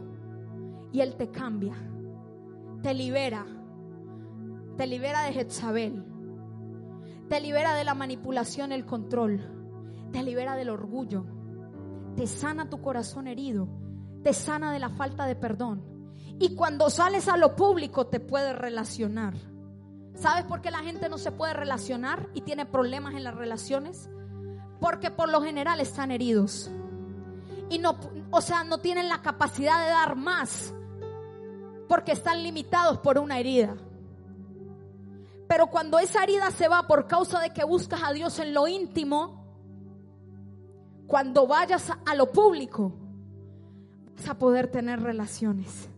[0.92, 1.74] y Él te cambia,
[2.82, 3.46] te libera,
[4.78, 6.06] te libera de Jezabel,
[7.30, 11.26] te libera de la manipulación, el control, te libera del orgullo,
[12.16, 13.70] te sana tu corazón herido,
[14.24, 15.84] te sana de la falta de perdón.
[16.40, 19.36] Y cuando sales a lo público te puedes relacionar.
[20.16, 24.10] ¿Sabes por qué la gente no se puede relacionar y tiene problemas en las relaciones?
[24.80, 26.72] Porque por lo general están heridos.
[27.70, 27.98] Y no,
[28.32, 30.74] o sea, no tienen la capacidad de dar más
[31.92, 33.76] porque están limitados por una herida.
[35.50, 38.66] Pero cuando esa herida se va por causa de que buscas a Dios en lo
[38.66, 39.44] íntimo,
[41.06, 42.94] cuando vayas a lo público,
[44.16, 45.90] vas a poder tener relaciones.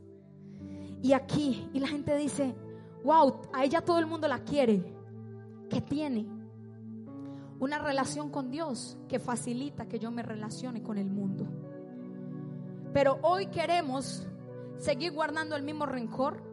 [1.03, 2.55] Y aquí, y la gente dice,
[3.03, 4.95] wow, a ella todo el mundo la quiere.
[5.69, 6.25] ¿Qué tiene?
[7.59, 11.45] Una relación con Dios que facilita que yo me relacione con el mundo.
[12.93, 14.27] Pero hoy queremos
[14.83, 16.43] seguir guardando el mismo rencor,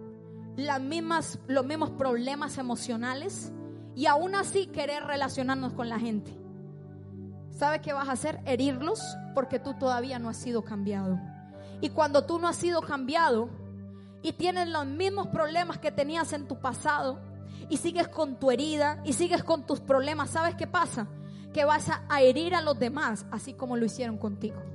[0.56, 3.52] las mismas, los mismos problemas emocionales
[3.96, 6.38] y aún así querer relacionarnos con la gente.
[7.50, 8.40] ¿Sabe qué vas a hacer?
[8.46, 9.02] Herirlos
[9.34, 11.18] porque tú todavía no has sido cambiado.
[11.80, 13.50] Y cuando tú no has sido cambiado
[14.22, 17.20] y tienes los mismos problemas que tenías en tu pasado
[17.68, 21.08] y sigues con tu herida y sigues con tus problemas, ¿sabes qué pasa?
[21.52, 24.69] Que vas a herir a los demás así como lo hicieron contigo.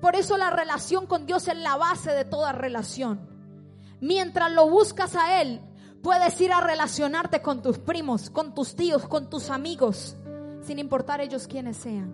[0.00, 3.20] Por eso la relación con Dios es la base de toda relación.
[4.00, 5.60] Mientras lo buscas a Él,
[6.02, 10.16] puedes ir a relacionarte con tus primos, con tus tíos, con tus amigos,
[10.62, 12.12] sin importar ellos quienes sean.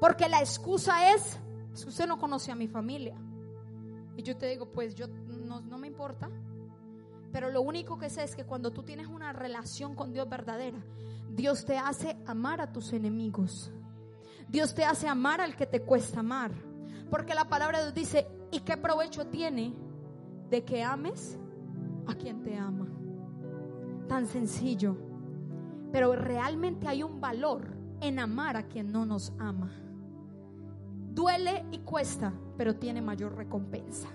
[0.00, 1.38] Porque la excusa es,
[1.82, 3.16] que usted no conoce a mi familia.
[4.16, 6.30] Y yo te digo, pues yo no me importa.
[7.32, 10.78] Pero lo único que sé es que cuando tú tienes una relación con Dios verdadera,
[11.28, 13.70] Dios te hace amar a tus enemigos.
[14.48, 16.52] Dios te hace amar al que te cuesta amar.
[17.10, 19.74] Porque la palabra de Dios dice, ¿y qué provecho tiene
[20.50, 21.38] de que ames
[22.06, 22.86] a quien te ama?
[24.08, 24.96] Tan sencillo.
[25.92, 29.70] Pero realmente hay un valor en amar a quien no nos ama.
[31.12, 34.08] Duele y cuesta, pero tiene mayor recompensa.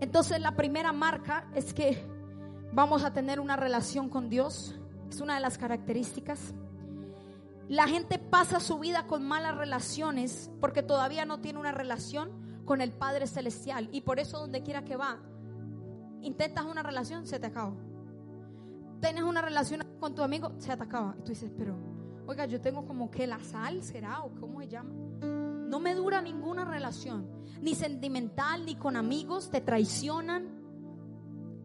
[0.00, 2.04] Entonces la primera marca es que
[2.72, 4.78] vamos a tener una relación con Dios.
[5.08, 6.54] Es una de las características.
[7.68, 12.30] La gente pasa su vida con malas relaciones porque todavía no tiene una relación
[12.64, 13.88] con el Padre Celestial.
[13.92, 15.18] Y por eso donde quiera que va,
[16.20, 17.74] intentas una relación, se te acaba.
[19.00, 21.14] Tienes una relación con tu amigo, se te acaba.
[21.18, 21.76] Y tú dices, pero,
[22.26, 24.22] oiga, yo tengo como que la sal, ¿será?
[24.22, 24.90] ¿O cómo se llama?
[25.68, 27.26] No me dura ninguna relación,
[27.60, 30.62] ni sentimental, ni con amigos, te traicionan.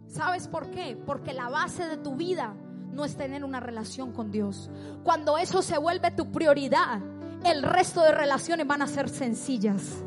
[0.07, 0.97] ¿Sabes por qué?
[1.05, 2.55] Porque la base de tu vida
[2.99, 4.69] no es tener una relación con Dios.
[5.05, 6.99] Cuando eso se vuelve tu prioridad,
[7.45, 10.03] el resto de relaciones van a ser sencillas.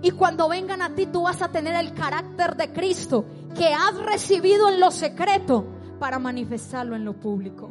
[0.00, 3.24] Y cuando vengan a ti, tú vas a tener el carácter de Cristo
[3.56, 5.66] que has recibido en lo secreto
[5.98, 7.70] para manifestarlo en lo público.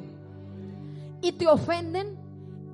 [1.21, 2.19] Y te ofenden.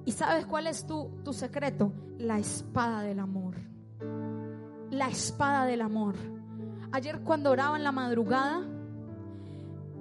[0.06, 1.92] ¿Y sabes cuál es tu, tu secreto?
[2.18, 3.54] La espada del amor.
[4.90, 6.16] La espada del amor.
[6.92, 8.64] Ayer cuando oraba en la madrugada,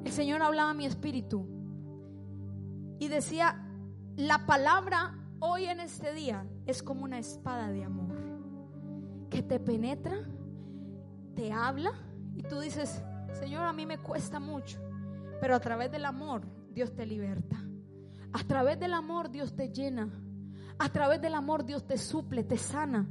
[0.07, 1.49] el Señor hablaba a mi espíritu
[3.01, 3.61] y decía,
[4.17, 8.17] la palabra hoy en este día es como una espada de amor
[9.29, 10.17] que te penetra,
[11.35, 11.91] te habla
[12.37, 13.03] y tú dices,
[13.33, 14.79] Señor, a mí me cuesta mucho,
[15.41, 17.57] pero a través del amor Dios te liberta.
[18.33, 20.09] A través del amor Dios te llena.
[20.79, 23.09] A través del amor Dios te suple, te sana.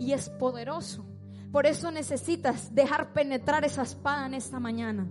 [0.00, 1.06] y es poderoso.
[1.52, 5.06] Por eso necesitas dejar penetrar esa espada en esta mañana.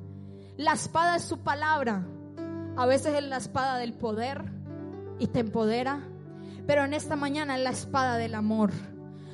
[0.58, 2.06] La espada es su palabra.
[2.76, 4.44] A veces es la espada del poder
[5.20, 6.08] y te empodera.
[6.66, 8.72] Pero en esta mañana es la espada del amor.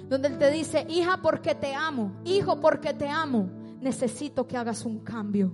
[0.07, 2.13] Donde Él te dice, hija, porque te amo.
[2.26, 3.49] Hijo, porque te amo.
[3.80, 5.53] Necesito que hagas un cambio.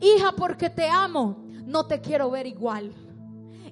[0.00, 1.44] Hija, porque te amo.
[1.64, 2.92] No te quiero ver igual.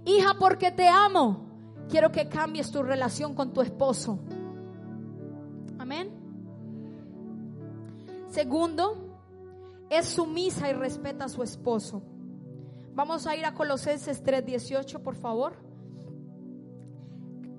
[0.05, 1.47] Hija, porque te amo.
[1.89, 4.19] Quiero que cambies tu relación con tu esposo.
[5.79, 6.11] Amén.
[8.29, 9.08] Segundo,
[9.91, 12.03] es sumisa y respeta a su esposo.
[12.95, 15.55] Vamos a ir a Colosenses 3:18, por favor.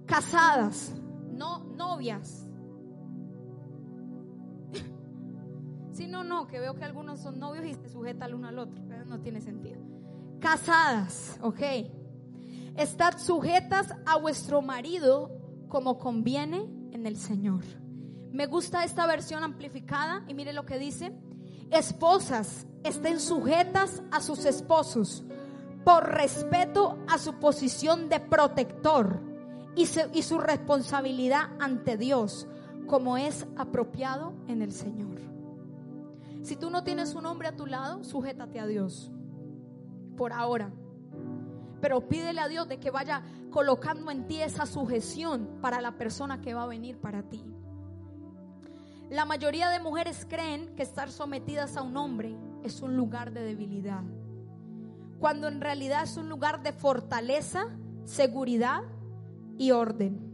[0.06, 0.94] Casadas,
[1.32, 2.46] no novias.
[5.92, 8.60] Sí, no, no, que veo que algunos son novios y se sujetan el uno al
[8.60, 8.82] otro.
[9.06, 9.82] No tiene sentido.
[10.40, 11.60] Casadas, ok.
[12.78, 15.30] Estad sujetas a vuestro marido
[15.68, 17.66] como conviene en el Señor.
[18.32, 21.12] Me gusta esta versión amplificada y mire lo que dice.
[21.72, 25.24] Esposas, estén sujetas a sus esposos
[25.84, 29.20] por respeto a su posición de protector
[29.76, 32.48] y su, y su responsabilidad ante Dios,
[32.88, 35.20] como es apropiado en el Señor.
[36.42, 39.12] Si tú no tienes un hombre a tu lado, sujétate a Dios.
[40.18, 40.72] Por ahora.
[41.82, 46.42] Pero pídele a Dios de que vaya colocando en ti esa sujeción para la persona
[46.42, 47.44] que va a venir para ti.
[49.10, 53.42] La mayoría de mujeres creen que estar sometidas a un hombre es un lugar de
[53.42, 54.04] debilidad,
[55.20, 57.66] cuando en realidad es un lugar de fortaleza,
[58.04, 58.82] seguridad
[59.58, 60.30] y orden.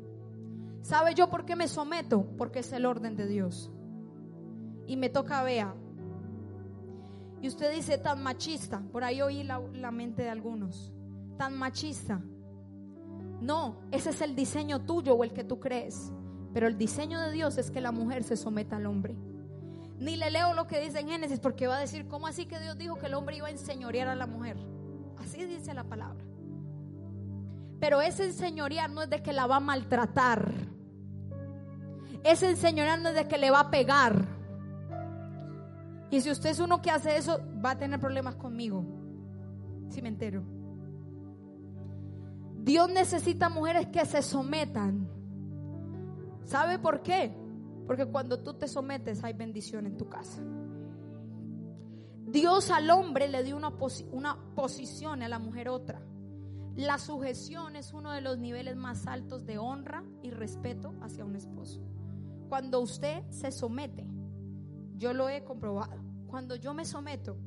[0.82, 2.28] ¿Sabe yo por qué me someto?
[2.38, 3.72] Porque es el orden de Dios.
[4.88, 5.74] Y me toca, vea.
[7.42, 10.92] Y usted dice tan machista, por ahí oí la, la mente de algunos,
[11.38, 12.22] tan machista.
[13.40, 16.12] No, ese es el diseño tuyo o el que tú crees.
[16.56, 19.14] Pero el diseño de Dios es que la mujer se someta al hombre.
[20.00, 22.58] Ni le leo lo que dice en Génesis porque va a decir, ¿cómo así que
[22.62, 24.56] Dios dijo que el hombre iba a enseñorear a la mujer?
[25.18, 26.24] Así dice la palabra.
[27.82, 30.50] Pero ese enseñorear no es de que la va a maltratar.
[32.24, 34.26] Ese enseñorear no es de que le va a pegar.
[36.10, 38.86] Y si usted es uno que hace eso, va a tener problemas conmigo.
[39.90, 40.42] Si me entero.
[42.64, 45.15] Dios necesita mujeres que se sometan.
[46.46, 47.36] ¿Sabe por qué?
[47.88, 50.42] Porque cuando tú te sometes hay bendición en tu casa.
[52.28, 53.74] Dios al hombre le dio una,
[54.12, 56.02] una posición a la mujer otra.
[56.76, 61.36] La sujeción es uno de los niveles más altos de honra y respeto hacia un
[61.36, 61.82] esposo.
[62.50, 64.06] Cuando usted se somete,
[64.98, 66.04] yo lo he comprobado.
[66.28, 67.38] Cuando yo me someto,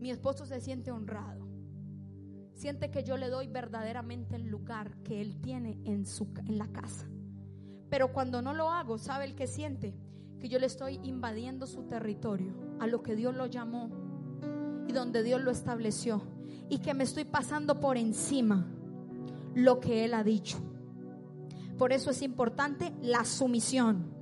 [0.00, 1.46] mi esposo se siente honrado.
[2.54, 6.68] Siente que yo le doy verdaderamente el lugar que él tiene en, su, en la
[6.68, 7.06] casa.
[7.90, 9.94] Pero cuando no lo hago, ¿sabe el que siente?
[10.38, 13.90] Que yo le estoy invadiendo su territorio, a lo que Dios lo llamó
[14.86, 16.22] y donde Dios lo estableció.
[16.68, 18.66] Y que me estoy pasando por encima
[19.54, 20.58] lo que Él ha dicho.
[21.76, 24.14] Por eso es importante la sumisión.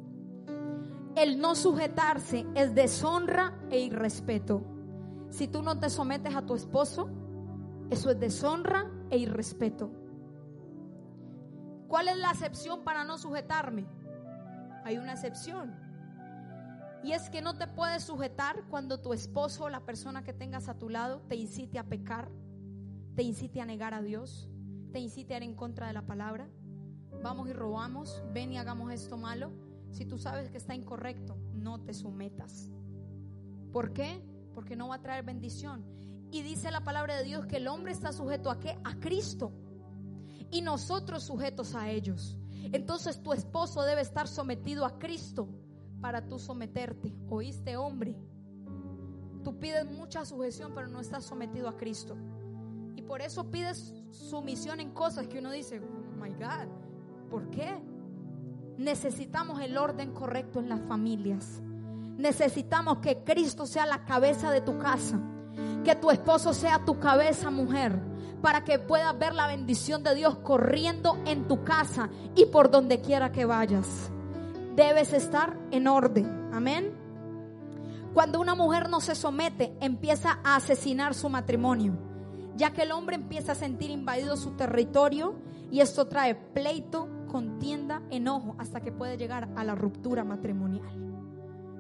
[1.15, 4.63] El no sujetarse es deshonra e irrespeto.
[5.31, 7.11] Si tú no te sometes a tu esposo,
[7.91, 9.91] eso es deshonra e irrespeto.
[11.89, 13.87] ¿Cuál es la excepción para no sujetarme?
[14.85, 15.75] Hay una excepción.
[17.03, 20.69] Y es que no te puedes sujetar cuando tu esposo o la persona que tengas
[20.69, 22.29] a tu lado te incite a pecar,
[23.15, 24.51] te incite a negar a Dios,
[24.93, 26.51] te incite a ir en contra de la palabra.
[27.23, 29.51] Vamos y robamos, ven y hagamos esto malo.
[29.91, 32.71] Si tú sabes que está incorrecto, no te sometas.
[33.73, 34.23] ¿Por qué?
[34.55, 35.87] Porque no va a traer bendición.
[36.31, 38.79] Y dice la palabra de Dios que el hombre está sujeto a qué?
[38.85, 39.53] A Cristo
[40.51, 42.37] y nosotros sujetos a ellos.
[42.73, 45.49] Entonces tu esposo debe estar sometido a Cristo
[46.01, 47.15] para tú someterte.
[47.29, 48.17] ¿Oíste, hombre?
[49.43, 52.17] Tú pides mucha sujeción, pero no estás sometido a Cristo.
[52.97, 56.69] Y por eso pides sumisión en cosas que uno dice, oh my God,
[57.31, 57.81] ¿por qué?
[58.77, 61.63] Necesitamos el orden correcto en las familias.
[62.17, 65.21] Necesitamos que Cristo sea la cabeza de tu casa.
[65.85, 70.39] Que tu esposo sea tu cabeza, mujer para que puedas ver la bendición de Dios
[70.39, 74.11] corriendo en tu casa y por donde quiera que vayas.
[74.75, 76.51] Debes estar en orden.
[76.53, 76.93] Amén.
[78.15, 81.99] Cuando una mujer no se somete, empieza a asesinar su matrimonio,
[82.57, 85.37] ya que el hombre empieza a sentir invadido su territorio
[85.71, 90.89] y esto trae pleito, contienda, enojo, hasta que puede llegar a la ruptura matrimonial.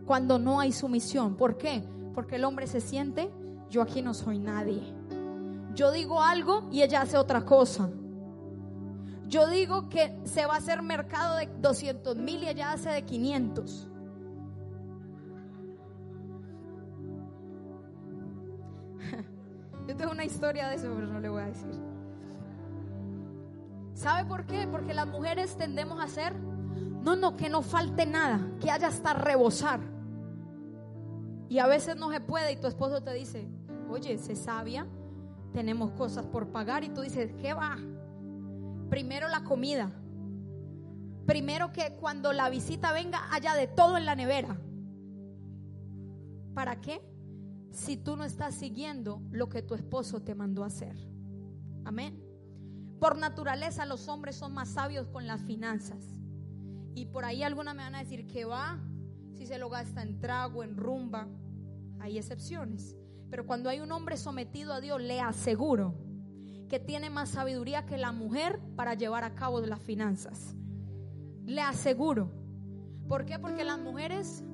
[0.07, 1.37] Cuando no hay sumisión.
[1.37, 1.83] ¿Por qué?
[2.15, 3.31] Porque el hombre se siente,
[3.71, 4.98] yo aquí no soy nadie.
[5.79, 7.89] Yo digo algo y ella hace otra cosa.
[9.29, 13.05] Yo digo que se va a hacer mercado de 200 mil y allá hace de
[13.05, 13.89] 500.
[19.87, 21.81] Yo tengo una historia de eso, pero no le voy a decir.
[23.95, 24.67] ¿Sabe por qué?
[24.67, 26.35] Porque las mujeres tendemos a hacer,
[27.05, 29.79] no, no, que no falte nada, que haya hasta rebosar.
[31.49, 33.49] Y a veces no se puede y tu esposo te dice,
[33.89, 34.89] oye, se sabia,
[35.53, 37.77] tenemos cosas por pagar y tú dices, ¿qué va?
[38.91, 39.91] Primero la comida.
[41.27, 44.59] Primero que cuando la visita venga haya de todo en la nevera.
[46.55, 47.03] ¿Para qué?
[47.71, 50.97] Si tú no estás siguiendo lo que tu esposo te mandó a hacer.
[51.85, 52.21] Amén.
[52.99, 56.05] Por naturaleza los hombres son más sabios con las finanzas.
[56.95, 58.81] Y por ahí algunas me van a decir que va,
[59.35, 61.29] si se lo gasta en trago, en rumba.
[62.01, 62.98] Hay excepciones.
[63.31, 65.95] Pero cuando hay un hombre sometido a Dios, le aseguro
[66.69, 70.55] que tiene más sabiduría que la mujer para llevar a cabo las finanzas.
[71.45, 72.31] Le aseguro.
[73.09, 73.39] ¿Por qué?
[73.39, 74.45] Porque las mujeres,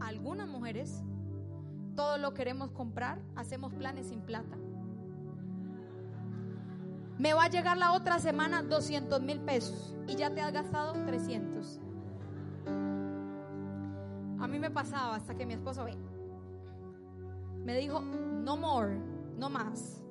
[0.00, 1.02] algunas mujeres,
[1.96, 4.56] todo lo queremos comprar, hacemos planes sin plata.
[7.18, 10.92] Me va a llegar la otra semana 200 mil pesos y ya te has gastado
[11.04, 11.80] 300.
[14.40, 15.96] A mí me pasaba hasta que mi esposo ve.
[17.64, 18.98] Me dijo, no more,
[19.36, 20.02] no más.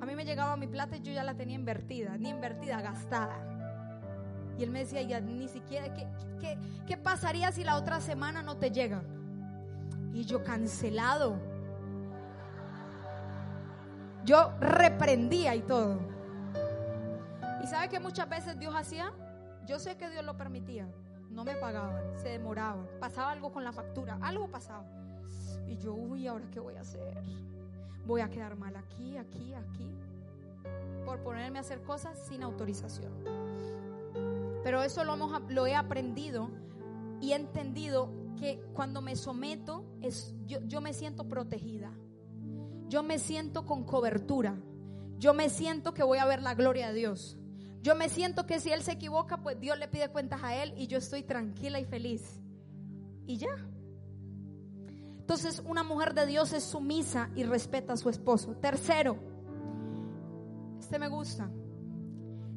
[0.00, 3.54] A mí me llegaba mi plata y yo ya la tenía invertida, ni invertida, gastada.
[4.58, 6.06] Y él me decía, ya ni siquiera, ¿qué,
[6.40, 9.02] qué, qué pasaría si la otra semana no te llega?
[10.12, 11.38] Y yo cancelado.
[14.24, 16.00] Yo reprendía y todo.
[17.62, 19.12] ¿Y sabe que muchas veces Dios hacía?
[19.66, 20.86] Yo sé que Dios lo permitía.
[21.30, 22.86] No me pagaban, se demoraban.
[23.00, 24.84] Pasaba algo con la factura, algo pasaba.
[25.68, 27.22] Y yo, uy, ¿ahora qué voy a hacer?
[28.06, 29.96] Voy a quedar mal aquí, aquí, aquí.
[31.04, 33.12] Por ponerme a hacer cosas sin autorización.
[34.62, 36.50] Pero eso lo, hemos, lo he aprendido
[37.20, 41.90] y he entendido que cuando me someto, es, yo, yo me siento protegida.
[42.88, 44.56] Yo me siento con cobertura.
[45.18, 47.38] Yo me siento que voy a ver la gloria de Dios.
[47.82, 50.72] Yo me siento que si Él se equivoca, pues Dios le pide cuentas a Él
[50.76, 52.40] y yo estoy tranquila y feliz.
[53.26, 53.56] Y ya.
[55.24, 58.56] Entonces una mujer de Dios es sumisa y respeta a su esposo.
[58.56, 59.16] Tercero,
[60.78, 61.50] este me gusta.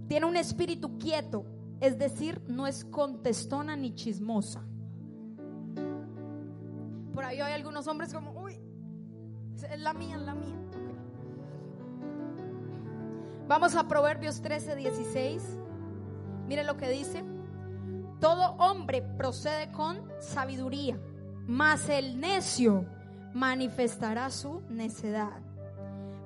[0.10, 1.46] Tiene un espíritu quieto,
[1.80, 4.66] es decir, no es contestona ni chismosa.
[7.14, 8.60] Por ahí hay algunos hombres como, uy,
[9.56, 10.60] es la mía, es la mía.
[13.48, 15.42] Vamos a Proverbios 13, 16.
[16.48, 17.24] Mire lo que dice.
[18.20, 21.00] Todo hombre procede con sabiduría,
[21.48, 22.86] mas el necio
[23.34, 25.40] manifestará su necedad.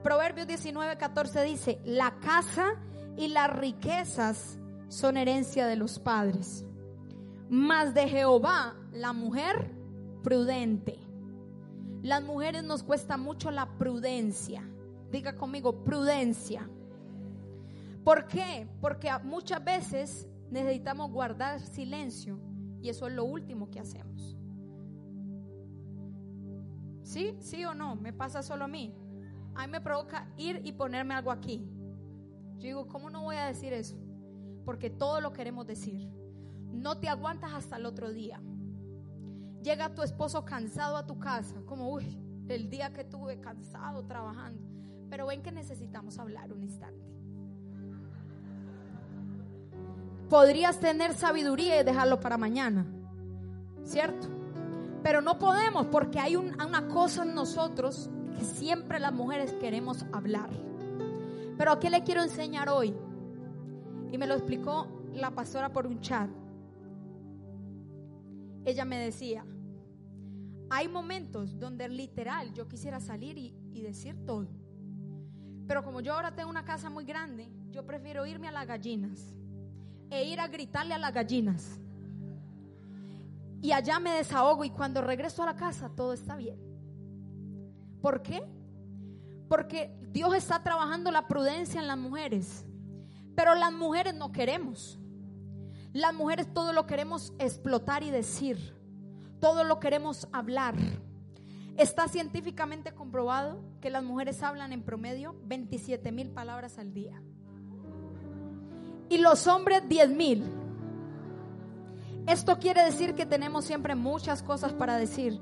[0.03, 2.73] Proverbios 19, 14 dice, la casa
[3.15, 4.57] y las riquezas
[4.87, 6.65] son herencia de los padres,
[7.49, 9.71] mas de Jehová la mujer
[10.23, 10.99] prudente.
[12.01, 14.67] Las mujeres nos cuesta mucho la prudencia.
[15.11, 16.67] Diga conmigo, prudencia.
[18.03, 18.67] ¿Por qué?
[18.81, 22.39] Porque muchas veces necesitamos guardar silencio
[22.81, 24.35] y eso es lo último que hacemos.
[27.11, 27.35] ¿Sí?
[27.41, 27.97] ¿Sí o no?
[27.97, 28.95] ¿Me pasa solo a mí?
[29.53, 31.61] A mí me provoca ir y ponerme algo aquí.
[32.55, 33.97] Yo digo, ¿cómo no voy a decir eso?
[34.63, 36.09] Porque todo lo queremos decir.
[36.71, 38.41] No te aguantas hasta el otro día.
[39.61, 44.63] Llega tu esposo cansado a tu casa, como, uy, el día que tuve cansado trabajando.
[45.09, 47.11] Pero ven que necesitamos hablar un instante.
[50.29, 52.85] Podrías tener sabiduría y dejarlo para mañana,
[53.83, 54.40] ¿cierto?
[55.03, 60.49] Pero no podemos porque hay una cosa en nosotros que siempre las mujeres queremos hablar.
[61.57, 62.93] Pero ¿a qué le quiero enseñar hoy?
[64.11, 66.29] Y me lo explicó la pastora por un chat.
[68.63, 69.43] Ella me decía,
[70.69, 74.47] hay momentos donde literal yo quisiera salir y decir todo.
[75.67, 79.35] Pero como yo ahora tengo una casa muy grande, yo prefiero irme a las gallinas
[80.09, 81.80] e ir a gritarle a las gallinas.
[83.61, 86.57] Y allá me desahogo y cuando regreso a la casa todo está bien.
[88.01, 88.43] ¿Por qué?
[89.47, 92.65] Porque Dios está trabajando la prudencia en las mujeres.
[93.35, 94.99] Pero las mujeres no queremos.
[95.93, 98.75] Las mujeres todo lo queremos explotar y decir.
[99.39, 100.75] Todo lo queremos hablar.
[101.77, 107.21] Está científicamente comprobado que las mujeres hablan en promedio 27 mil palabras al día
[109.11, 110.60] y los hombres 10 mil.
[112.27, 115.41] Esto quiere decir que tenemos siempre muchas cosas para decir,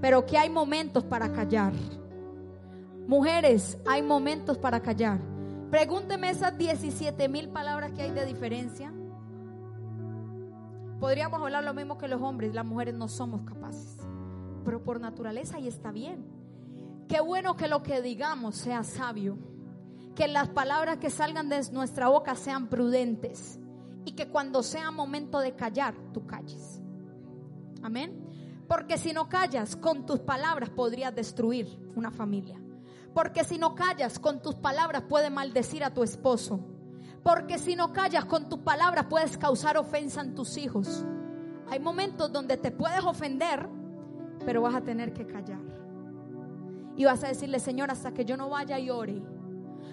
[0.00, 1.72] pero que hay momentos para callar.
[3.06, 5.18] Mujeres, hay momentos para callar.
[5.70, 8.92] Pregúnteme esas 17 mil palabras que hay de diferencia.
[11.00, 13.96] Podríamos hablar lo mismo que los hombres, las mujeres no somos capaces,
[14.64, 16.26] pero por naturaleza y está bien.
[17.08, 19.38] Qué bueno que lo que digamos sea sabio,
[20.14, 23.58] que las palabras que salgan de nuestra boca sean prudentes
[24.08, 26.80] y que cuando sea momento de callar, tú calles.
[27.82, 28.26] Amén.
[28.66, 32.58] Porque si no callas, con tus palabras podrías destruir una familia.
[33.12, 36.58] Porque si no callas, con tus palabras puedes maldecir a tu esposo.
[37.22, 41.04] Porque si no callas, con tus palabras puedes causar ofensa en tus hijos.
[41.68, 43.68] Hay momentos donde te puedes ofender,
[44.46, 45.60] pero vas a tener que callar.
[46.96, 49.22] Y vas a decirle, Señor, hasta que yo no vaya y ore,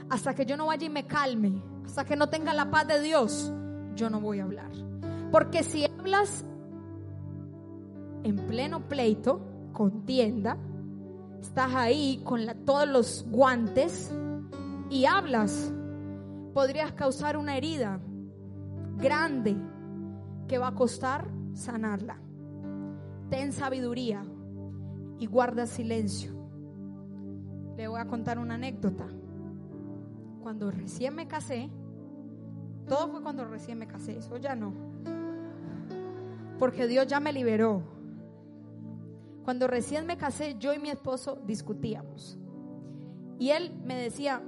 [0.10, 3.02] hasta que yo no vaya y me calme, hasta que no tenga la paz de
[3.02, 3.52] Dios,
[3.96, 4.72] yo no voy a hablar.
[5.32, 6.46] Porque si hablas
[8.24, 9.42] en pleno pleito,
[9.74, 10.58] contienda,
[11.42, 14.14] estás ahí con todos los guantes
[14.90, 15.72] y hablas,
[16.54, 18.00] podrías causar una herida
[18.98, 19.56] grande
[20.48, 22.18] que va a costar sanarla.
[23.30, 24.24] Ten sabiduría
[25.20, 26.32] y guarda silencio.
[27.78, 29.08] Le voy a contar una anécdota.
[30.42, 31.70] Cuando recién me casé,
[32.88, 34.74] todo fue cuando recién me casé, eso ya no.
[36.60, 37.82] Porque Dios ya me liberó.
[39.44, 42.38] Cuando recién me casé, yo y mi esposo discutíamos.
[43.38, 44.42] Y él me decía,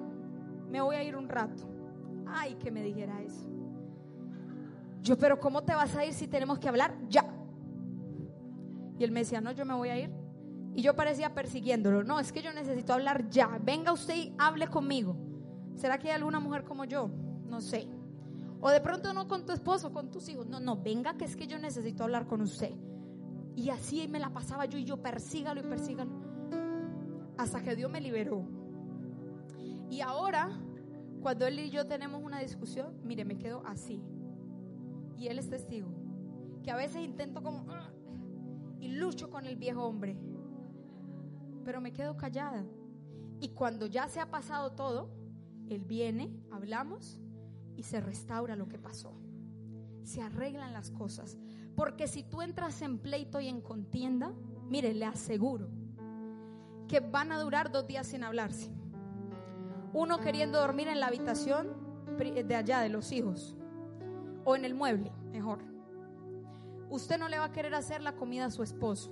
[0.70, 1.64] me voy a ir un rato.
[2.26, 3.48] Ay, que me dijera eso.
[5.02, 7.26] Yo, pero ¿cómo te vas a ir si tenemos que hablar ya?
[8.98, 10.12] Y él me decía, no, yo me voy a ir.
[10.74, 12.04] Y yo parecía persiguiéndolo.
[12.04, 13.60] No, es que yo necesito hablar ya.
[13.64, 15.16] Venga usted y hable conmigo.
[15.76, 17.10] ¿Será que hay alguna mujer como yo?
[17.48, 17.88] No sé.
[18.60, 20.48] O de pronto no con tu esposo, con tus hijos.
[20.48, 22.72] No, no, venga que es que yo necesito hablar con usted.
[23.56, 26.12] Y así me la pasaba yo y yo persígalo y persígalo.
[27.38, 28.48] Hasta que Dios me liberó.
[29.90, 30.50] Y ahora,
[31.22, 34.02] cuando Él y yo tenemos una discusión, mire, me quedo así.
[35.16, 35.90] Y Él es testigo.
[36.64, 37.66] Que a veces intento como...
[37.72, 37.92] Ah",
[38.80, 40.18] y lucho con el viejo hombre.
[41.64, 42.66] Pero me quedo callada.
[43.40, 45.10] Y cuando ya se ha pasado todo,
[45.70, 47.20] Él viene, hablamos
[47.78, 49.14] y se restaura lo que pasó.
[50.04, 51.38] Se arreglan las cosas.
[51.76, 54.34] Porque si tú entras en pleito y en contienda,
[54.68, 55.70] mire, le aseguro
[56.88, 58.72] que van a durar dos días sin hablarse.
[59.94, 63.56] Uno queriendo dormir en la habitación de allá de los hijos
[64.44, 65.60] o en el mueble, mejor.
[66.90, 69.12] Usted no le va a querer hacer la comida a su esposo,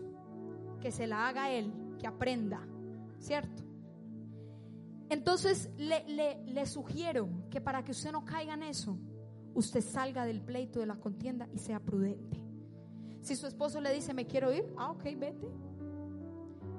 [0.81, 2.65] que se la haga él, que aprenda,
[3.19, 3.63] ¿cierto?
[5.09, 6.03] Entonces le,
[6.45, 8.97] le, sugiero que para que usted no caiga en eso,
[9.53, 12.43] usted salga del pleito de la contienda y sea prudente.
[13.21, 15.47] Si su esposo le dice, me quiero ir, ah, ok, vete.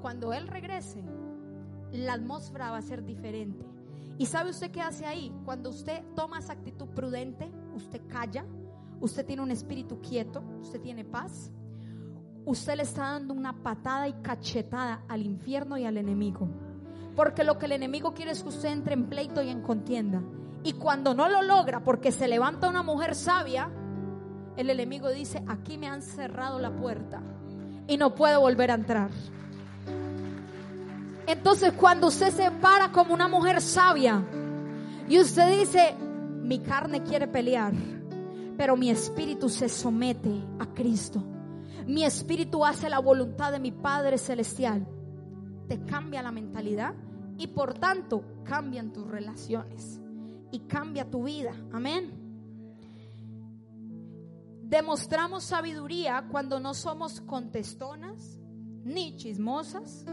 [0.01, 1.05] Cuando él regrese,
[1.93, 3.65] la atmósfera va a ser diferente.
[4.19, 5.33] ¿Y sabe usted qué hace ahí?
[5.45, 8.47] Cuando usted toma esa actitud prudente, usted calla,
[9.01, 11.51] usted tiene un espíritu quieto, usted tiene paz,
[12.45, 16.49] usted le está dando una patada y cachetada al infierno y al enemigo.
[17.17, 20.23] Porque lo que el enemigo quiere es que usted entre en pleito y en contienda.
[20.63, 23.71] Y cuando no lo logra, porque se levanta una mujer sabia,
[24.57, 27.23] el enemigo dice, aquí me han cerrado la puerta
[27.87, 29.11] y no puedo volver a entrar.
[31.27, 34.23] Entonces cuando usted se para como una mujer sabia
[35.09, 35.95] y usted dice,
[36.43, 37.73] mi carne quiere pelear,
[38.57, 41.23] pero mi espíritu se somete a Cristo.
[41.87, 44.87] Mi espíritu hace la voluntad de mi Padre Celestial.
[45.69, 46.95] Te cambia la mentalidad
[47.39, 50.01] y por tanto cambian tus relaciones
[50.51, 51.53] y cambia tu vida.
[51.73, 52.27] Amén.
[54.63, 58.41] Demostramos sabiduría cuando no somos contestonas,
[58.85, 60.05] ni chismosas,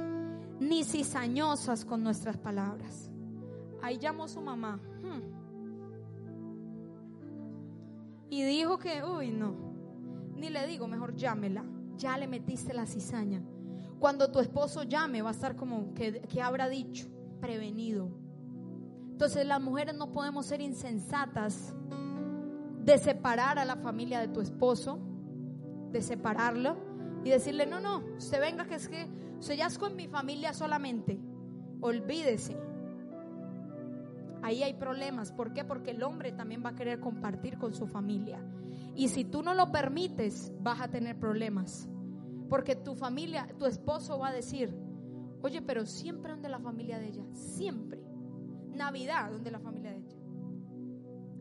[0.59, 3.09] ni cizañosas con nuestras palabras.
[3.81, 4.79] Ahí llamó su mamá.
[5.01, 5.21] Hmm.
[8.29, 9.55] Y dijo que, uy, no.
[10.35, 11.65] Ni le digo, mejor llámela.
[11.97, 13.41] Ya le metiste la cizaña.
[13.99, 17.07] Cuando tu esposo llame, va a estar como, que, que habrá dicho?
[17.43, 18.09] Prevenido.
[19.11, 21.75] Entonces las mujeres no podemos ser insensatas
[22.85, 24.97] de separar a la familia de tu esposo,
[25.91, 26.77] de separarlo
[27.25, 30.53] y decirle, no, no, usted venga que es que usted ya es con mi familia
[30.53, 31.19] solamente,
[31.81, 32.55] olvídese.
[34.41, 35.33] Ahí hay problemas.
[35.33, 35.65] ¿Por qué?
[35.65, 38.39] Porque el hombre también va a querer compartir con su familia.
[38.95, 41.89] Y si tú no lo permites, vas a tener problemas.
[42.47, 44.73] Porque tu familia, tu esposo va a decir,
[45.43, 48.01] oye, pero siempre donde la familia de ella, siempre.
[48.71, 50.17] Navidad donde la familia de ella.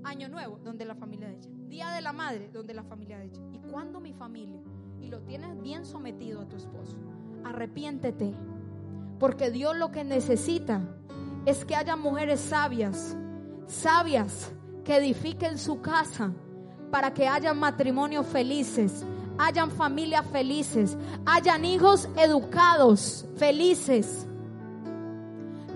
[0.05, 1.51] Año Nuevo, donde la familia de ella.
[1.69, 3.41] Día de la Madre, donde la familia de ella.
[3.53, 4.61] ¿Y cuando mi familia?
[5.01, 6.99] Y lo tienes bien sometido a tu esposo.
[7.45, 8.35] Arrepiéntete.
[9.19, 10.83] Porque Dios lo que necesita
[11.47, 13.17] es que haya mujeres sabias
[13.73, 14.53] sabias
[14.85, 16.33] que edifiquen su casa
[16.91, 19.05] para que hayan matrimonios felices,
[19.39, 24.26] hayan familias felices, hayan hijos educados, felices.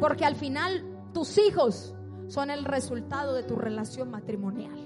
[0.01, 1.95] Porque al final tus hijos
[2.29, 4.79] son el resultado de tu relación matrimonial.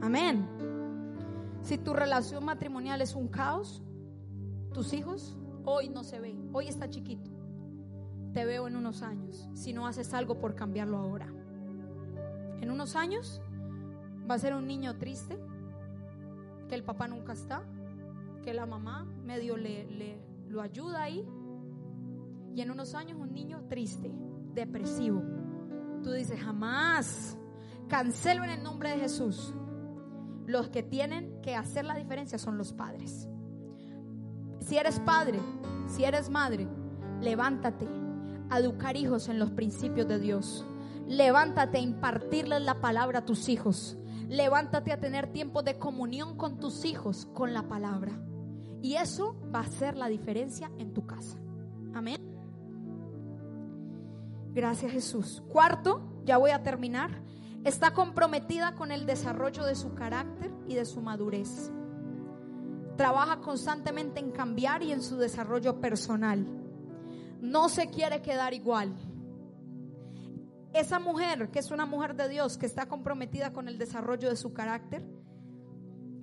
[0.00, 0.46] Amén.
[1.62, 3.82] Si tu relación matrimonial es un caos,
[4.72, 7.30] tus hijos hoy no se ven, hoy está chiquito.
[8.32, 11.26] Te veo en unos años, si no haces algo por cambiarlo ahora.
[12.60, 13.42] En unos años
[14.30, 15.38] va a ser un niño triste,
[16.68, 17.62] que el papá nunca está,
[18.42, 21.26] que la mamá medio le, le lo ayuda ahí.
[22.54, 24.10] Y en unos años un niño triste,
[24.52, 25.22] depresivo.
[26.02, 27.36] Tú dices, jamás.
[27.88, 29.54] Cancelo en el nombre de Jesús.
[30.46, 33.28] Los que tienen que hacer la diferencia son los padres.
[34.60, 35.38] Si eres padre,
[35.86, 36.68] si eres madre,
[37.20, 37.88] levántate
[38.48, 40.66] a educar hijos en los principios de Dios.
[41.06, 43.96] Levántate a impartirles la palabra a tus hijos.
[44.28, 48.12] Levántate a tener tiempo de comunión con tus hijos con la palabra.
[48.82, 51.38] Y eso va a hacer la diferencia en tu casa.
[51.94, 52.20] Amén.
[54.52, 55.42] Gracias Jesús.
[55.48, 57.22] Cuarto, ya voy a terminar.
[57.64, 61.70] Está comprometida con el desarrollo de su carácter y de su madurez.
[62.96, 66.46] Trabaja constantemente en cambiar y en su desarrollo personal.
[67.40, 68.94] No se quiere quedar igual.
[70.72, 74.36] Esa mujer, que es una mujer de Dios, que está comprometida con el desarrollo de
[74.36, 75.04] su carácter,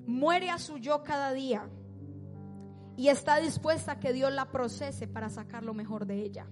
[0.06, 1.70] muere a su yo cada día
[2.98, 6.48] y está dispuesta a que Dios la procese para sacar lo mejor de ella.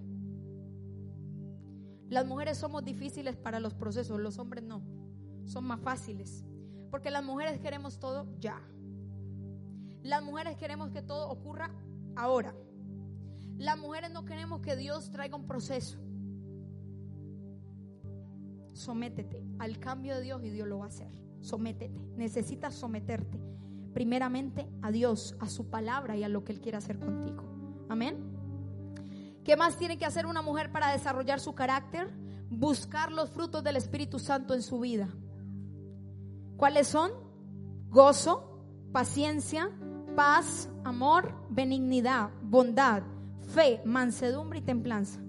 [2.08, 4.84] Las mujeres somos difíciles para los procesos, los hombres no.
[5.46, 6.46] Son más fáciles.
[6.92, 8.62] Porque las mujeres queremos todo ya.
[10.04, 11.72] Las mujeres queremos que todo ocurra
[12.16, 12.56] ahora.
[13.58, 15.98] Las mujeres no queremos que Dios traiga un proceso.
[18.74, 21.12] Sométete al cambio de Dios y Dios lo va a hacer.
[21.42, 22.00] Sométete.
[22.16, 23.55] Necesitas someterte
[23.96, 27.46] primeramente a Dios, a su palabra y a lo que Él quiere hacer contigo.
[27.88, 28.18] Amén.
[29.46, 32.14] ¿Qué más tiene que hacer una mujer para desarrollar su carácter?
[32.50, 35.08] Buscar los frutos del Espíritu Santo en su vida.
[36.58, 37.10] ¿Cuáles son?
[37.88, 38.60] Gozo,
[38.92, 39.72] paciencia,
[40.14, 43.02] paz, amor, benignidad, bondad,
[43.54, 45.22] fe, mansedumbre y templanza.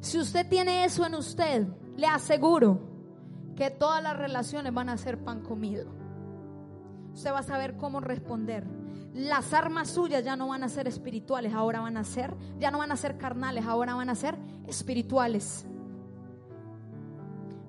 [0.00, 1.66] Si usted tiene eso en usted,
[1.98, 2.80] le aseguro
[3.56, 5.99] que todas las relaciones van a ser pan comido.
[7.12, 8.66] Usted va a saber cómo responder
[9.14, 12.78] las armas suyas ya no van a ser espirituales, ahora van a ser, ya no
[12.78, 14.36] van a ser carnales, ahora van a ser
[14.66, 15.66] espirituales.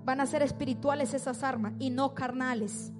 [0.06, 2.92] Van a ser espirituales esas armas y no carnales.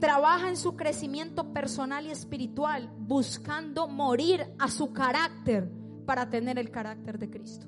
[0.00, 5.70] Trabaja en su crecimiento personal y espiritual, buscando morir a su carácter
[6.06, 7.66] para tener el carácter de Cristo.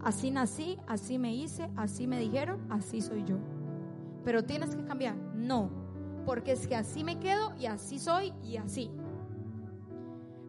[0.00, 3.36] Así nací, así me hice, así me dijeron, así soy yo.
[4.24, 5.16] Pero tienes que cambiar.
[5.34, 5.87] No,
[6.24, 8.90] porque es que así me quedo y así soy y así.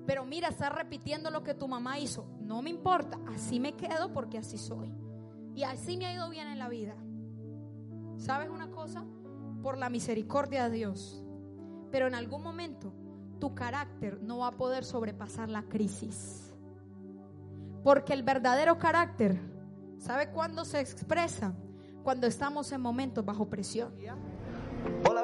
[0.05, 2.25] Pero mira, estás repitiendo lo que tu mamá hizo.
[2.41, 4.91] No me importa, así me quedo porque así soy.
[5.53, 6.95] Y así me ha ido bien en la vida.
[8.17, 9.05] ¿Sabes una cosa?
[9.61, 11.23] Por la misericordia de Dios.
[11.91, 12.91] Pero en algún momento
[13.39, 16.53] tu carácter no va a poder sobrepasar la crisis.
[17.83, 19.39] Porque el verdadero carácter,
[19.97, 21.53] ¿sabe cuándo se expresa?
[22.03, 23.93] Cuando estamos en momentos bajo presión.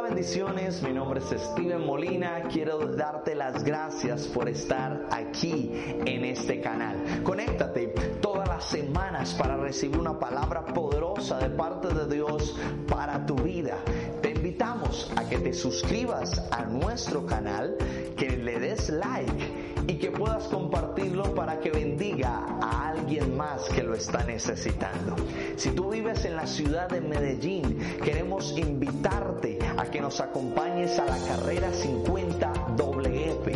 [0.08, 5.72] Bendiciones, mi nombre es Steven Molina, quiero darte las gracias por estar aquí
[6.06, 7.24] en este canal.
[7.24, 7.88] Conéctate
[8.22, 12.56] todas las semanas para recibir una palabra poderosa de parte de Dios
[12.88, 13.78] para tu vida.
[14.22, 17.76] Te invitamos a que te suscribas a nuestro canal,
[18.16, 23.84] que le des like y que puedas compartirlo para que bendiga a alguien más que
[23.84, 25.16] lo está necesitando.
[25.56, 31.06] Si tú vives en la ciudad de Medellín, queremos invitarte a que nos acompañes a
[31.06, 33.48] la carrera 50 WF,